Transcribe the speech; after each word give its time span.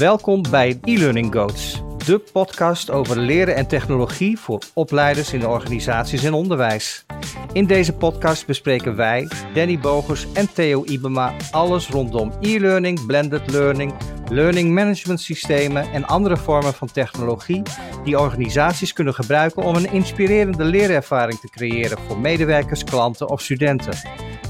Welkom 0.00 0.42
bij 0.50 0.78
e-learning 0.84 1.32
Goats, 1.34 1.82
de 2.06 2.18
podcast 2.32 2.90
over 2.90 3.18
leren 3.18 3.56
en 3.56 3.66
technologie 3.66 4.38
voor 4.38 4.62
opleiders 4.74 5.32
in 5.32 5.46
organisaties 5.46 6.24
en 6.24 6.32
onderwijs. 6.32 7.06
In 7.52 7.66
deze 7.66 7.92
podcast 7.92 8.46
bespreken 8.46 8.96
wij, 8.96 9.28
Danny 9.54 9.78
Bogers 9.78 10.32
en 10.32 10.52
Theo 10.52 10.84
Ibema, 10.84 11.34
alles 11.50 11.88
rondom 11.88 12.32
e-learning, 12.40 13.06
blended 13.06 13.50
learning, 13.50 13.94
learning 14.28 14.74
management 14.74 15.20
systemen 15.20 15.92
en 15.92 16.04
andere 16.04 16.36
vormen 16.36 16.74
van 16.74 16.92
technologie 16.92 17.62
die 18.04 18.18
organisaties 18.18 18.92
kunnen 18.92 19.14
gebruiken 19.14 19.62
om 19.62 19.74
een 19.76 19.92
inspirerende 19.92 20.64
leerervaring 20.64 21.40
te 21.40 21.48
creëren 21.48 21.98
voor 21.98 22.18
medewerkers, 22.18 22.84
klanten 22.84 23.28
of 23.28 23.40
studenten. 23.40 23.98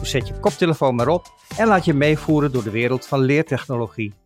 Dus 0.01 0.11
zet 0.11 0.29
je 0.29 0.41
koptelefoon 0.41 0.95
maar 0.95 1.09
op 1.09 1.27
en 1.57 1.67
laat 1.67 1.85
je 1.85 1.95
meevoeren 1.95 2.53
door 2.53 2.65
de 2.65 2.71
wereld 2.71 3.07
van 3.07 3.21
leertechnologie. 3.21 4.20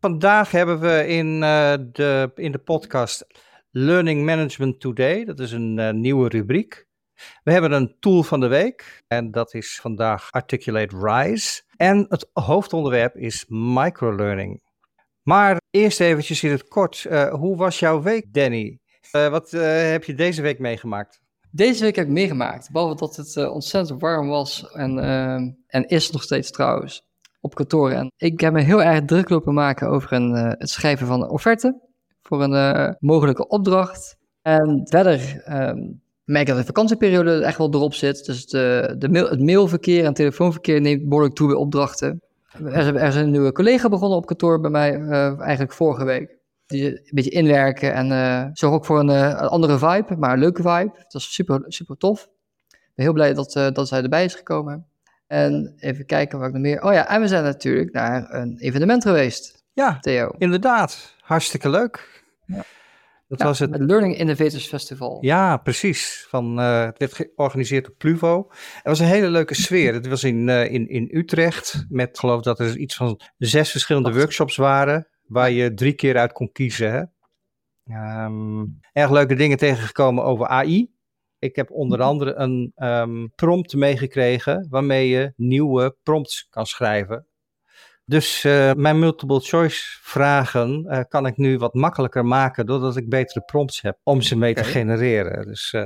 Vandaag 0.00 0.50
hebben 0.50 0.80
we 0.80 1.06
in, 1.06 1.26
uh, 1.26 1.74
de, 1.92 2.30
in 2.34 2.52
de 2.52 2.58
podcast 2.58 3.26
Learning 3.70 4.24
Management 4.24 4.80
Today. 4.80 5.24
Dat 5.24 5.40
is 5.40 5.52
een 5.52 5.78
uh, 5.78 5.90
nieuwe 5.90 6.28
rubriek. 6.28 6.86
We 7.42 7.52
hebben 7.52 7.72
een 7.72 7.96
tool 7.98 8.22
van 8.22 8.40
de 8.40 8.46
week 8.46 9.02
en 9.08 9.30
dat 9.30 9.54
is 9.54 9.78
vandaag 9.80 10.30
Articulate 10.30 10.96
Rise. 11.00 11.62
En 11.76 12.06
het 12.08 12.30
hoofdonderwerp 12.32 13.16
is 13.16 13.44
microlearning. 13.48 14.62
Maar 15.22 15.60
eerst 15.70 16.00
eventjes 16.00 16.42
in 16.42 16.50
het 16.50 16.68
kort, 16.68 17.06
uh, 17.08 17.34
hoe 17.34 17.56
was 17.56 17.78
jouw 17.78 18.02
week 18.02 18.32
Danny? 18.32 18.78
wat 19.10 19.50
heb 19.50 20.04
je 20.04 20.14
deze 20.14 20.42
week 20.42 20.58
meegemaakt? 20.58 21.20
Deze 21.50 21.84
week 21.84 21.96
heb 21.96 22.06
ik 22.06 22.12
meegemaakt, 22.12 22.70
behalve 22.70 22.96
dat 22.96 23.16
het 23.16 23.48
ontzettend 23.48 24.00
warm 24.00 24.28
was 24.28 24.70
en, 24.70 24.98
en 25.66 25.86
is 25.88 26.10
nog 26.10 26.22
steeds 26.22 26.50
trouwens 26.50 27.09
op 27.40 27.54
kantoor. 27.54 27.90
En 27.90 28.12
ik 28.16 28.40
heb 28.40 28.52
me 28.52 28.60
heel 28.60 28.82
erg 28.82 29.04
druk 29.04 29.28
lopen 29.28 29.54
maken 29.54 29.88
over 29.88 30.12
een, 30.12 30.30
uh, 30.30 30.48
het 30.48 30.70
schrijven 30.70 31.06
van 31.06 31.28
offerte 31.28 31.80
voor 32.22 32.42
een 32.42 32.52
uh, 32.52 32.88
mogelijke 32.98 33.48
opdracht. 33.48 34.16
En 34.42 34.80
verder 34.84 35.42
um, 35.48 36.02
merk 36.24 36.42
ik 36.42 36.48
dat 36.48 36.56
de 36.56 36.64
vakantieperiode 36.64 37.44
echt 37.44 37.58
wel 37.58 37.74
erop 37.74 37.94
zit. 37.94 38.24
Dus 38.24 38.46
de, 38.46 38.94
de 38.98 39.08
mail, 39.08 39.28
het 39.28 39.40
mailverkeer 39.40 40.04
en 40.04 40.14
telefoonverkeer 40.14 40.80
neemt 40.80 41.08
behoorlijk 41.08 41.34
toe 41.34 41.46
bij 41.46 41.56
opdrachten. 41.56 42.22
Er, 42.64 42.96
er 42.96 43.08
is 43.08 43.14
een 43.14 43.30
nieuwe 43.30 43.52
collega 43.52 43.88
begonnen 43.88 44.18
op 44.18 44.26
kantoor 44.26 44.60
bij 44.60 44.70
mij, 44.70 45.00
eigenlijk 45.38 45.72
vorige 45.72 46.04
week. 46.04 46.38
Die 46.66 46.86
een 46.86 47.00
beetje 47.10 47.30
inwerken 47.30 47.92
en 47.94 48.10
uh, 48.10 48.44
zorg 48.52 48.74
ook 48.74 48.84
voor 48.84 48.98
een, 48.98 49.08
een, 49.08 49.36
andere 49.36 49.78
vibe, 49.78 50.16
maar 50.16 50.32
een 50.32 50.38
leuke 50.38 50.62
vibe. 50.62 50.92
Dat 50.94 51.14
is 51.14 51.34
super, 51.34 51.64
super 51.66 51.96
tof. 51.96 52.28
Ik 52.70 52.92
ben 52.94 53.04
heel 53.04 53.12
blij 53.12 53.34
dat, 53.34 53.52
dat 53.52 53.88
zij 53.88 54.02
erbij 54.02 54.24
is 54.24 54.34
gekomen. 54.34 54.89
En 55.30 55.74
even 55.78 56.06
kijken 56.06 56.38
wat 56.38 56.48
ik 56.48 56.52
nog 56.52 56.62
meer. 56.62 56.82
Oh 56.82 56.92
ja, 56.92 57.08
en 57.08 57.20
we 57.20 57.28
zijn 57.28 57.44
natuurlijk 57.44 57.92
naar 57.92 58.34
een 58.34 58.58
evenement 58.58 59.02
geweest. 59.02 59.64
Ja, 59.72 59.98
Theo. 59.98 60.30
Inderdaad. 60.38 61.16
Hartstikke 61.20 61.70
leuk. 61.70 62.24
Ja. 62.46 62.64
Dat 63.28 63.38
ja, 63.38 63.44
was 63.44 63.58
het. 63.58 63.72
Het 63.72 63.80
Learning 63.80 64.16
Innovators 64.16 64.66
Festival. 64.66 65.18
Ja, 65.20 65.56
precies. 65.56 66.26
Van, 66.28 66.60
uh, 66.60 66.84
het 66.84 66.98
werd 66.98 67.14
georganiseerd 67.14 67.88
op 67.88 67.94
Pluvo. 67.98 68.46
Het 68.74 68.82
was 68.84 68.98
een 68.98 69.06
hele 69.06 69.30
leuke 69.30 69.54
sfeer. 69.54 69.94
Het 69.94 70.06
was 70.06 70.24
in, 70.24 70.48
uh, 70.48 70.72
in, 70.72 70.88
in 70.88 71.08
Utrecht. 71.12 71.86
Met 71.88 72.18
geloof 72.18 72.42
dat 72.42 72.60
er 72.60 72.76
iets 72.76 72.96
van 72.96 73.20
zes 73.38 73.70
verschillende 73.70 74.14
workshops 74.14 74.56
waren. 74.56 75.08
Waar 75.26 75.50
je 75.50 75.74
drie 75.74 75.92
keer 75.92 76.16
uit 76.16 76.32
kon 76.32 76.52
kiezen. 76.52 76.92
Hè? 76.92 78.24
Um, 78.24 78.80
erg 78.92 79.10
leuke 79.10 79.34
dingen 79.34 79.56
tegengekomen 79.56 80.24
over 80.24 80.46
AI. 80.46 80.90
Ik 81.40 81.56
heb 81.56 81.70
onder 81.70 81.98
mhm. 81.98 82.08
andere 82.08 82.34
een 82.34 82.72
um, 82.76 83.32
prompt 83.34 83.74
meegekregen 83.74 84.66
waarmee 84.70 85.08
je 85.08 85.32
nieuwe 85.36 85.96
prompts 86.02 86.46
kan 86.50 86.66
schrijven. 86.66 87.26
Dus 88.04 88.44
uh, 88.44 88.72
mijn 88.72 88.98
multiple 88.98 89.40
choice 89.40 89.98
vragen 90.02 90.86
uh, 90.86 91.00
kan 91.08 91.26
ik 91.26 91.36
nu 91.36 91.58
wat 91.58 91.74
makkelijker 91.74 92.24
maken 92.24 92.66
doordat 92.66 92.96
ik 92.96 93.08
betere 93.08 93.40
prompts 93.40 93.80
heb 93.80 93.98
om 94.02 94.20
ze 94.20 94.36
mee 94.36 94.50
okay. 94.50 94.62
te 94.62 94.70
genereren. 94.70 95.46
Dus 95.46 95.72
uh, 95.72 95.84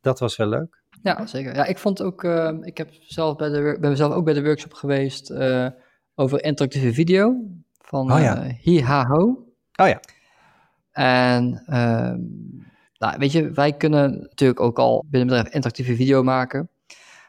dat 0.00 0.18
was 0.18 0.36
wel 0.36 0.48
leuk. 0.48 0.82
Ja, 1.02 1.26
zeker. 1.26 1.54
Ja, 1.54 1.64
ik 1.64 1.78
vond 1.78 2.02
ook, 2.02 2.24
ik 2.62 2.78
heb 2.78 2.88
zelf 3.00 3.36
bij 3.36 3.48
de, 3.48 3.76
ben 3.80 3.96
zelf 3.96 4.14
ook 4.14 4.24
bij 4.24 4.34
de 4.34 4.42
workshop 4.42 4.72
geweest 4.72 5.32
over 6.14 6.44
interactieve 6.44 6.92
video 6.92 7.34
van 7.78 8.12
oh, 8.12 8.20
ja. 8.20 8.46
Oh 9.80 9.88
ja. 9.88 10.00
En 10.92 11.62
ehm, 11.66 12.18
nou, 13.00 13.18
weet 13.18 13.32
je, 13.32 13.50
wij 13.50 13.72
kunnen 13.72 14.18
natuurlijk 14.20 14.60
ook 14.60 14.78
al 14.78 15.04
binnen 15.10 15.28
bedrijf 15.28 15.54
interactieve 15.54 15.94
video 15.94 16.22
maken. 16.22 16.68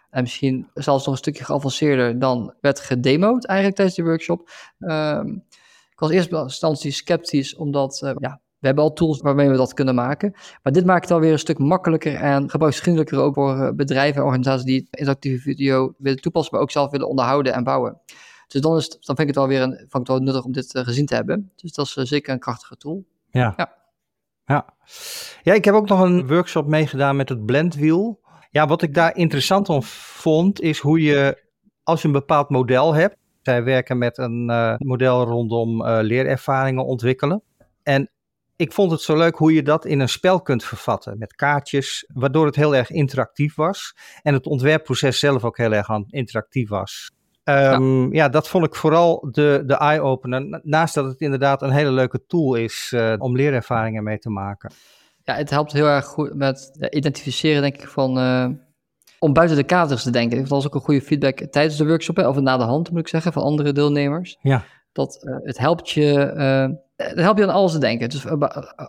En 0.09 0.21
misschien 0.21 0.69
zelfs 0.73 1.05
nog 1.05 1.13
een 1.13 1.19
stukje 1.19 1.43
geavanceerder 1.43 2.19
dan 2.19 2.53
werd 2.61 2.79
gedemoed 2.79 3.45
eigenlijk 3.45 3.77
tijdens 3.77 3.97
die 3.97 4.05
workshop. 4.05 4.49
Um, 4.79 5.43
ik 5.91 5.99
was 5.99 6.09
eerst 6.09 6.31
in 6.31 6.37
instantie 6.37 6.91
sceptisch, 6.91 7.55
omdat 7.55 8.01
uh, 8.03 8.11
ja, 8.17 8.39
we 8.59 8.67
hebben 8.67 8.83
al 8.83 8.93
tools 8.93 9.21
waarmee 9.21 9.49
we 9.49 9.57
dat 9.57 9.73
kunnen 9.73 9.95
maken. 9.95 10.33
Maar 10.63 10.73
dit 10.73 10.85
maakt 10.85 11.03
het 11.03 11.11
alweer 11.11 11.31
een 11.31 11.39
stuk 11.39 11.57
makkelijker 11.57 12.15
en 12.15 12.49
gebruiksvriendelijker 12.49 13.19
ook 13.19 13.33
voor 13.33 13.59
eh, 13.59 13.73
bedrijven 13.73 14.21
en 14.21 14.27
organisaties 14.27 14.65
die 14.65 14.87
interactieve 14.91 15.41
video 15.41 15.93
willen 15.97 16.21
toepassen, 16.21 16.53
maar 16.53 16.61
ook 16.61 16.71
zelf 16.71 16.91
willen 16.91 17.07
onderhouden 17.07 17.53
en 17.53 17.63
bouwen. 17.63 18.01
Dus 18.47 18.61
dan, 18.61 18.77
is 18.77 18.83
het, 18.83 18.91
dan 18.91 19.15
vind 19.15 19.19
ik 19.19 19.27
het 19.27 19.37
alweer 19.37 19.61
een, 19.61 19.75
vond 19.77 19.83
ik 19.83 19.93
het 19.93 20.07
wel 20.07 20.19
nuttig 20.19 20.43
om 20.43 20.51
dit 20.51 20.75
uh, 20.75 20.83
gezien 20.83 21.05
te 21.05 21.15
hebben. 21.15 21.51
Dus 21.55 21.71
dat 21.71 21.85
is 21.85 21.93
zeker 21.93 22.33
een 22.33 22.39
krachtige 22.39 22.77
tool. 22.77 23.03
Ja. 23.29 23.53
ja. 23.57 23.80
Ja. 24.45 24.73
ja, 25.41 25.53
ik 25.53 25.65
heb 25.65 25.73
ook 25.73 25.87
nog 25.87 25.99
een 25.99 26.27
workshop 26.27 26.67
meegedaan 26.67 27.15
met 27.15 27.29
het 27.29 27.45
blendwiel. 27.45 28.19
Ja, 28.49 28.67
wat 28.67 28.81
ik 28.81 28.93
daar 28.93 29.15
interessant 29.15 29.69
om 29.69 29.83
vond, 29.83 30.61
is 30.61 30.79
hoe 30.79 31.01
je, 31.01 31.43
als 31.83 32.01
je 32.01 32.07
een 32.07 32.13
bepaald 32.13 32.49
model 32.49 32.93
hebt, 32.93 33.17
zij 33.41 33.63
werken 33.63 33.97
met 33.97 34.17
een 34.17 34.49
uh, 34.49 34.75
model 34.77 35.23
rondom 35.23 35.81
uh, 35.81 35.97
leerervaringen 36.01 36.85
ontwikkelen. 36.85 37.43
En 37.83 38.11
ik 38.55 38.71
vond 38.71 38.91
het 38.91 39.01
zo 39.01 39.17
leuk 39.17 39.35
hoe 39.35 39.53
je 39.53 39.63
dat 39.63 39.85
in 39.85 39.99
een 39.99 40.09
spel 40.09 40.41
kunt 40.41 40.63
vervatten 40.63 41.17
met 41.17 41.35
kaartjes, 41.35 42.09
waardoor 42.13 42.45
het 42.45 42.55
heel 42.55 42.75
erg 42.75 42.89
interactief 42.89 43.55
was. 43.55 43.95
En 44.21 44.33
het 44.33 44.45
ontwerpproces 44.45 45.19
zelf 45.19 45.43
ook 45.43 45.57
heel 45.57 45.73
erg 45.73 45.87
interactief 46.07 46.69
was. 46.69 47.11
Um, 47.51 48.13
ja. 48.13 48.23
ja. 48.23 48.29
dat 48.29 48.47
vond 48.47 48.65
ik 48.65 48.75
vooral 48.75 49.27
de, 49.31 49.63
de 49.65 49.77
eye-opener. 49.77 50.59
Naast 50.63 50.93
dat 50.93 51.05
het 51.05 51.19
inderdaad 51.19 51.61
een 51.61 51.71
hele 51.71 51.91
leuke 51.91 52.25
tool 52.25 52.55
is 52.55 52.91
uh, 52.95 53.13
om 53.17 53.35
leerervaringen 53.35 54.03
mee 54.03 54.19
te 54.19 54.29
maken. 54.29 54.71
Ja, 55.23 55.35
het 55.35 55.49
helpt 55.49 55.71
heel 55.71 55.87
erg 55.87 56.05
goed 56.05 56.33
met 56.33 56.87
identificeren, 56.89 57.61
denk 57.61 57.77
ik, 57.77 57.87
van 57.87 58.17
uh, 58.17 58.47
om 59.19 59.33
buiten 59.33 59.57
de 59.57 59.63
kaders 59.63 60.03
te 60.03 60.11
denken. 60.11 60.37
Dat 60.37 60.47
was 60.47 60.65
ook 60.65 60.75
een 60.75 60.81
goede 60.81 61.01
feedback 61.01 61.39
tijdens 61.39 61.77
de 61.77 61.85
workshop, 61.85 62.15
hè, 62.15 62.27
of 62.27 62.39
na 62.39 62.57
de 62.57 62.63
hand 62.63 62.91
moet 62.91 62.99
ik 62.99 63.07
zeggen, 63.07 63.33
van 63.33 63.43
andere 63.43 63.71
deelnemers. 63.71 64.37
Ja. 64.41 64.63
Dat 64.91 65.19
uh, 65.23 65.35
het 65.41 65.57
helpt 65.57 65.89
je 65.89 66.33
dan 67.15 67.23
help 67.23 67.37
je 67.37 67.43
aan 67.43 67.49
alles 67.53 67.71
te 67.71 67.79
denken. 67.79 68.09
Dus 68.09 68.25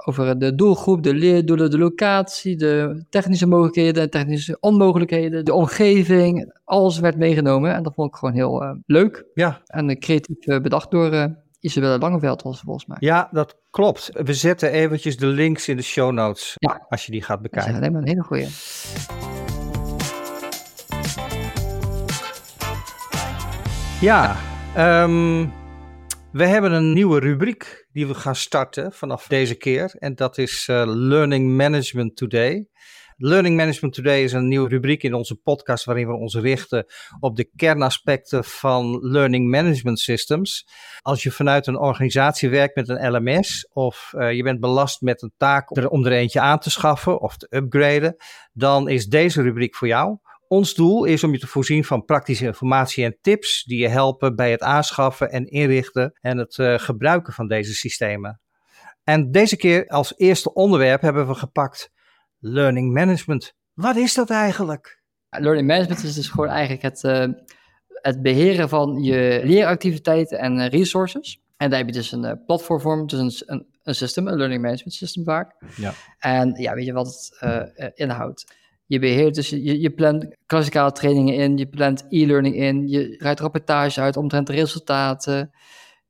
over 0.05 0.39
de 0.39 0.55
doelgroep, 0.55 1.03
de 1.03 1.15
leerdoelen, 1.15 1.71
de 1.71 1.79
locatie, 1.79 2.57
de 2.57 3.05
technische 3.11 3.47
mogelijkheden, 3.47 4.03
de 4.03 4.09
technische 4.09 4.57
onmogelijkheden, 4.61 5.45
de 5.45 5.53
omgeving. 5.55 6.61
Alles 6.65 6.99
werd 6.99 7.17
meegenomen 7.17 7.75
en 7.75 7.83
dat 7.83 7.95
vond 7.95 8.09
ik 8.09 8.17
gewoon 8.17 8.35
heel 8.35 8.63
uh, 8.63 8.71
leuk. 8.87 9.25
Ja. 9.35 9.61
En 9.67 9.99
creatief 9.99 10.47
uh, 10.47 10.61
bedacht 10.61 10.91
door 10.91 11.13
uh, 11.13 11.25
Isabelle 11.61 11.99
Langeveld 11.99 12.43
was 12.43 12.61
volgens 12.61 12.87
mij. 12.87 12.97
Ja, 13.01 13.29
dat 13.33 13.57
klopt. 13.71 14.11
We 14.13 14.35
zetten 14.35 14.71
eventjes 14.71 15.17
de 15.17 15.27
links 15.27 15.69
in 15.69 15.77
de 15.77 15.83
show 15.83 16.13
notes 16.13 16.55
ja. 16.59 16.87
als 16.89 17.07
je 17.07 17.13
die 17.13 17.23
gaat 17.23 17.43
bekijken. 17.43 17.73
Dat 17.73 17.81
is 17.83 17.89
alleen 17.89 17.93
maar 17.93 18.03
een 18.03 18.09
hele 18.09 18.23
goeie. 18.23 18.49
Ja, 24.01 24.37
um, 25.05 25.53
we 26.33 26.47
hebben 26.47 26.73
een 26.73 26.93
nieuwe 26.93 27.19
rubriek 27.21 27.82
die 27.93 28.07
we 28.07 28.15
gaan 28.15 28.37
starten 28.37 28.93
vanaf 28.93 29.27
deze 29.27 29.55
keer. 29.55 29.95
En 29.99 30.15
dat 30.15 30.39
is 30.39 30.69
uh, 30.71 30.83
Learning 30.87 31.57
Management 31.57 32.17
Today. 32.17 32.67
Learning 33.17 33.57
Management 33.57 33.95
Today 33.95 34.23
is 34.23 34.33
een 34.33 34.49
nieuwe 34.49 34.69
rubriek 34.69 35.03
in 35.03 35.15
onze 35.15 35.35
podcast 35.35 35.85
waarin 35.85 36.07
we 36.07 36.15
ons 36.15 36.35
richten 36.35 36.87
op 37.21 37.37
de 37.37 37.51
kernaspecten 37.57 38.45
van 38.45 38.99
learning 39.01 39.51
management 39.51 39.99
systems. 39.99 40.69
Als 41.01 41.23
je 41.23 41.31
vanuit 41.31 41.67
een 41.67 41.79
organisatie 41.79 42.49
werkt 42.49 42.77
met 42.77 42.89
een 42.89 43.11
LMS 43.13 43.69
of 43.73 44.13
uh, 44.17 44.33
je 44.33 44.43
bent 44.43 44.61
belast 44.61 45.01
met 45.01 45.23
een 45.23 45.33
taak 45.37 45.91
om 45.93 46.07
er 46.07 46.13
eentje 46.13 46.41
aan 46.41 46.59
te 46.59 46.71
schaffen 46.71 47.21
of 47.21 47.37
te 47.37 47.47
upgraden, 47.51 48.17
dan 48.53 48.89
is 48.89 49.07
deze 49.07 49.43
rubriek 49.43 49.75
voor 49.75 49.89
jou. 49.89 50.19
Ons 50.53 50.75
doel 50.75 51.05
is 51.05 51.25
om 51.25 51.33
je 51.33 51.39
te 51.39 51.47
voorzien 51.47 51.85
van 51.85 52.05
praktische 52.05 52.45
informatie 52.45 53.05
en 53.05 53.17
tips 53.21 53.65
die 53.65 53.79
je 53.79 53.89
helpen 53.89 54.37
bij 54.37 54.51
het 54.51 54.61
aanschaffen 54.61 55.31
en 55.31 55.47
inrichten 55.47 56.19
en 56.21 56.39
het 56.39 56.57
uh, 56.57 56.79
gebruiken 56.79 57.33
van 57.33 57.49
deze 57.49 57.75
systemen. 57.75 58.41
En 59.05 59.31
deze 59.31 59.57
keer 59.57 59.87
als 59.89 60.15
eerste 60.17 60.55
onderwerp 60.55 61.01
hebben 61.01 61.27
we 61.27 61.35
gepakt 61.35 61.91
learning 62.39 62.93
management. 62.93 63.55
Wat 63.73 63.97
is 63.97 64.15
dat 64.15 64.31
eigenlijk? 64.31 65.03
Learning 65.29 65.67
management 65.67 66.03
is 66.03 66.15
dus 66.15 66.29
gewoon 66.29 66.49
eigenlijk 66.49 66.83
het, 66.83 67.03
uh, 67.03 67.27
het 67.87 68.23
beheren 68.23 68.69
van 68.69 69.03
je 69.03 69.41
leeractiviteiten 69.45 70.39
en 70.39 70.59
uh, 70.59 70.67
resources. 70.67 71.43
En 71.57 71.71
daar 71.71 71.79
heb 71.79 71.89
je 71.89 71.95
dus 71.95 72.13
een 72.13 72.43
platform 72.47 72.81
voor, 72.81 73.07
dus 73.07 73.19
een, 73.19 73.55
een, 73.55 73.67
een 73.83 73.95
system, 73.95 74.27
een 74.27 74.37
learning 74.37 74.63
management 74.63 74.95
system 74.95 75.25
vaak. 75.25 75.55
Ja. 75.77 75.93
En 76.19 76.55
ja, 76.61 76.75
weet 76.75 76.87
je 76.87 76.93
wat 76.93 77.33
het 77.39 77.93
inhoudt? 77.95 78.61
Je 78.93 78.99
beheert 78.99 79.35
dus, 79.35 79.49
je, 79.49 79.81
je 79.81 79.91
plant 79.91 80.27
klassikale 80.47 80.93
trainingen 80.93 81.35
in, 81.35 81.57
je 81.57 81.67
plant 81.67 82.07
e-learning 82.09 82.57
in, 82.57 82.89
je 82.89 83.15
rijdt 83.19 83.41
rapportage 83.41 84.01
uit 84.01 84.17
omtrent 84.17 84.47
de 84.47 84.53
resultaten. 84.53 85.51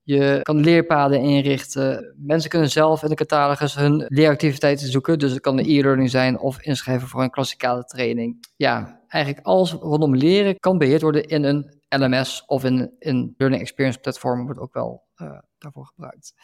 Je 0.03 0.41
kan 0.43 0.61
leerpaden 0.61 1.21
inrichten. 1.21 2.15
Mensen 2.17 2.51
kunnen 2.51 2.71
zelf 2.71 3.03
in 3.03 3.09
de 3.09 3.15
catalogus 3.15 3.75
hun 3.75 4.05
leeractiviteiten 4.09 4.89
zoeken. 4.89 5.19
Dus 5.19 5.31
het 5.31 5.41
kan 5.41 5.59
een 5.59 5.65
e-learning 5.65 6.11
zijn 6.11 6.39
of 6.39 6.63
inschrijven 6.63 7.09
voor 7.09 7.23
een 7.23 7.31
klassikale 7.31 7.85
training. 7.85 8.47
Ja, 8.57 9.01
eigenlijk 9.09 9.47
alles 9.47 9.73
rondom 9.73 10.17
leren 10.17 10.59
kan 10.59 10.79
beheerd 10.79 11.03
worden 11.03 11.25
in 11.25 11.45
een 11.45 11.81
LMS 11.89 12.45
of 12.47 12.65
in 12.65 12.95
een 12.99 13.35
Learning 13.37 13.63
Experience 13.63 13.99
Platform 13.99 14.45
wordt 14.45 14.61
ook 14.61 14.75
wel 14.75 15.05
uh, 15.17 15.39
daarvoor 15.59 15.87
gebruikt. 15.87 16.35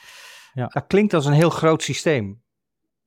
Ja, 0.52 0.66
dat 0.66 0.86
klinkt 0.86 1.14
als 1.14 1.26
een 1.26 1.32
heel 1.32 1.50
groot 1.50 1.82
systeem. 1.82 2.42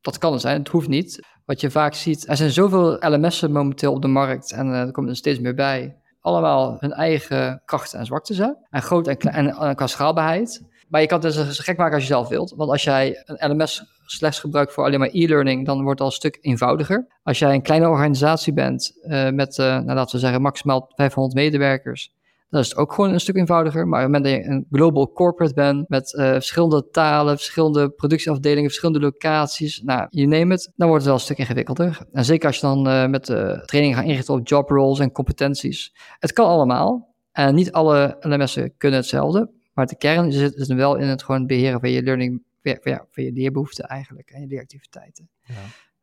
Dat 0.02 0.18
kan 0.18 0.32
het 0.32 0.42
zijn, 0.42 0.60
het 0.60 0.68
hoeft 0.68 0.88
niet. 0.88 1.28
Wat 1.46 1.62
je 1.62 1.72
vaak 1.72 1.94
ziet, 1.94 2.28
er 2.28 2.38
zijn 2.38 2.50
zoveel 2.50 2.98
LMS'en 3.00 3.52
momenteel 3.52 3.94
op 3.94 4.02
de 4.02 4.08
markt 4.08 4.52
en 4.52 4.68
uh, 4.68 4.80
er 4.80 4.92
komt 4.92 5.10
er 5.10 5.16
steeds 5.16 5.40
meer 5.40 5.56
bij. 5.56 5.96
Allemaal 6.20 6.78
hun 6.80 6.92
eigen 6.92 7.62
krachten 7.66 8.00
en 8.00 8.06
zwaktes 8.06 8.38
hebben. 8.38 8.68
En 8.70 8.82
groot 8.82 9.08
en, 9.08 9.18
klein, 9.18 9.54
en, 9.56 9.76
qua 9.76 9.88
schaalbaarheid. 9.88 10.70
Maar 10.90 11.02
je 11.02 11.08
kan 11.08 11.26
het 11.26 11.34
dus 11.34 11.60
gek 11.60 11.78
maken 11.78 11.94
als 11.94 12.04
je 12.04 12.10
zelf 12.10 12.28
wilt. 12.28 12.54
Want 12.56 12.70
als 12.70 12.84
jij 12.84 13.24
een 13.26 13.52
LMS 13.52 13.84
slechts 14.06 14.40
gebruikt 14.40 14.74
voor 14.74 14.84
alleen 14.84 15.00
maar 15.00 15.10
e-learning, 15.12 15.66
dan 15.66 15.76
wordt 15.76 15.90
het 15.90 16.00
al 16.00 16.06
een 16.06 16.12
stuk 16.12 16.38
eenvoudiger. 16.42 17.08
Als 17.24 17.40
jij 17.40 17.54
een 17.54 17.62
kleine 17.62 17.88
organisatie 17.88 18.54
bent 18.54 18.92
uh, 19.04 19.30
met, 19.30 19.58
uh, 19.58 19.66
nou, 19.66 19.94
laten 19.94 20.16
we 20.16 20.22
zeggen, 20.22 20.42
maximaal 20.42 20.92
500 20.96 21.36
medewerkers, 21.36 22.14
dan 22.52 22.62
is 22.62 22.70
het 22.70 22.78
ook 22.78 22.94
gewoon 22.94 23.14
een 23.14 23.20
stuk 23.20 23.36
eenvoudiger. 23.36 23.88
Maar 23.88 24.06
op 24.06 24.14
het 24.14 24.22
moment 24.22 24.36
dat 24.36 24.46
je 24.46 24.52
een 24.52 24.66
global 24.72 25.12
corporate 25.12 25.54
bent 25.54 25.90
met 25.90 26.14
uh, 26.14 26.32
verschillende 26.32 26.90
talen, 26.90 27.36
verschillende 27.36 27.90
productieafdelingen, 27.90 28.70
verschillende 28.70 29.00
locaties, 29.00 29.82
nou, 29.82 30.08
je 30.10 30.28
neemt 30.28 30.52
het, 30.52 30.72
dan 30.76 30.88
wordt 30.88 31.04
het 31.04 31.06
wel 31.06 31.14
een 31.14 31.26
stuk 31.26 31.38
ingewikkelder. 31.38 32.00
En 32.12 32.26
zeker 32.26 32.48
als 32.48 32.56
je 32.56 32.62
dan 32.62 32.88
uh, 32.88 33.08
met 33.08 33.26
de 33.26 33.64
training 33.66 33.96
gaat 33.96 34.06
inrichten 34.06 34.34
op 34.34 34.48
job 34.48 34.70
roles 34.70 35.00
en 35.00 35.12
competenties. 35.12 35.96
Het 36.20 36.34
kan 36.34 36.46
allemaal. 36.46 37.16
En 37.32 37.56
niet 37.56 37.72
alle 37.72 38.18
LMS'en 38.20 38.74
kunnen 38.78 39.00
hetzelfde. 39.00 39.52
Maar 39.74 39.86
de 39.86 39.98
kern 39.98 40.32
zit, 40.32 40.54
zit 40.56 40.74
wel 40.74 40.96
in 40.96 41.08
het 41.08 41.24
gewoon 41.24 41.46
beheren 41.46 41.80
van 41.80 41.90
je 41.90 42.04
learning, 42.04 42.44
ja, 42.62 43.06
van 43.12 43.24
je 43.24 43.32
leerbehoeften 43.32 43.86
eigenlijk 43.86 44.30
en 44.30 44.42
je 44.42 44.48
leeractiviteiten. 44.48 45.30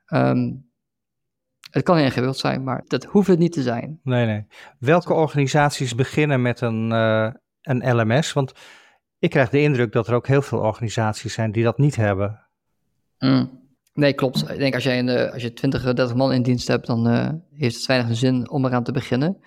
Ja. 0.07 0.31
Um, 0.31 0.68
het 1.71 1.85
kan 1.85 1.99
ingewikkeld 1.99 2.39
zijn, 2.39 2.65
maar 2.65 2.83
dat 2.87 3.05
hoeft 3.05 3.29
het 3.29 3.39
niet 3.39 3.53
te 3.53 3.63
zijn. 3.63 4.01
Nee, 4.03 4.27
nee. 4.27 4.47
Welke 4.79 5.13
organisaties 5.13 5.95
beginnen 5.95 6.43
met 6.43 6.61
een, 6.61 6.91
uh, 6.91 7.31
een 7.63 7.97
LMS? 7.97 8.33
Want 8.33 8.53
ik 9.19 9.31
krijg 9.31 9.51
de 9.51 9.61
indruk 9.61 9.93
dat 9.93 10.09
er 10.09 10.15
ook 10.15 10.27
heel 10.27 10.43
veel 10.43 10.59
organisaties 10.59 11.35
zijn 11.35 11.53
die 11.53 11.65
dat 11.65 11.79
niet 11.79 11.97
hebben. 11.97 12.47
Mm. 13.19 13.67
Nee, 13.93 14.13
klopt. 14.13 14.51
Ik 14.51 14.59
denk 14.59 14.75
als, 14.75 14.85
jij 14.85 14.99
een, 14.99 15.31
als 15.33 15.43
je 15.43 15.53
20, 15.53 15.83
30 15.83 16.15
man 16.15 16.33
in 16.33 16.43
dienst 16.43 16.69
hebt, 16.69 16.87
dan 16.87 17.09
uh, 17.09 17.29
heeft 17.53 17.77
het 17.77 17.87
weinig 17.87 18.17
zin 18.17 18.51
om 18.51 18.65
eraan 18.65 18.85
te 18.85 18.93
beginnen. 18.93 19.39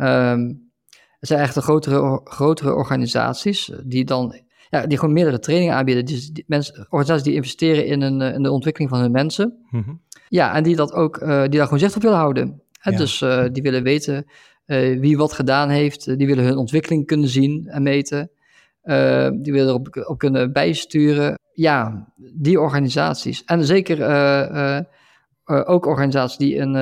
Um, 0.00 0.70
het 1.18 1.28
zijn 1.28 1.40
echt 1.40 1.54
de 1.54 1.62
grotere, 1.62 2.20
grotere 2.24 2.74
organisaties 2.74 3.72
die 3.84 4.04
dan 4.04 4.40
ja, 4.70 4.86
die 4.86 4.98
gewoon 4.98 5.14
meerdere 5.14 5.38
trainingen 5.38 5.74
aanbieden. 5.74 6.04
Dus 6.04 6.30
die 6.30 6.44
mensen, 6.46 6.86
organisaties 6.88 7.24
die 7.24 7.34
investeren 7.34 7.86
in, 7.86 8.00
een, 8.00 8.20
in 8.20 8.42
de 8.42 8.50
ontwikkeling 8.50 8.90
van 8.90 9.00
hun 9.00 9.10
mensen. 9.10 9.66
Mm 9.70 9.82
-hmm. 9.82 10.00
Ja, 10.28 10.54
en 10.54 10.62
die, 10.62 10.76
dat 10.76 10.92
ook, 10.92 11.16
uh, 11.22 11.40
die 11.40 11.50
daar 11.50 11.64
gewoon 11.64 11.78
zicht 11.78 11.96
op 11.96 12.02
willen 12.02 12.18
houden. 12.18 12.62
Ja. 12.80 12.90
Dus 12.90 13.20
uh, 13.20 13.44
die 13.52 13.62
willen 13.62 13.82
weten 13.82 14.26
uh, 14.66 15.00
wie 15.00 15.16
wat 15.16 15.32
gedaan 15.32 15.68
heeft. 15.68 16.18
die 16.18 16.26
willen 16.26 16.44
hun 16.44 16.56
ontwikkeling 16.56 17.06
kunnen 17.06 17.28
zien 17.28 17.66
en 17.66 17.82
meten. 17.82 18.30
die 19.42 19.52
willen 19.52 19.68
erop 19.68 20.04
op 20.08 20.18
kunnen 20.18 20.52
bijsturen. 20.52 21.38
Ja, 21.52 22.06
die 22.34 22.60
organisaties. 22.60 23.44
En 23.44 23.64
zeker 23.64 23.98
ook 25.44 25.86
organisaties 25.86 26.38
die 26.38 26.58
een, 26.58 26.74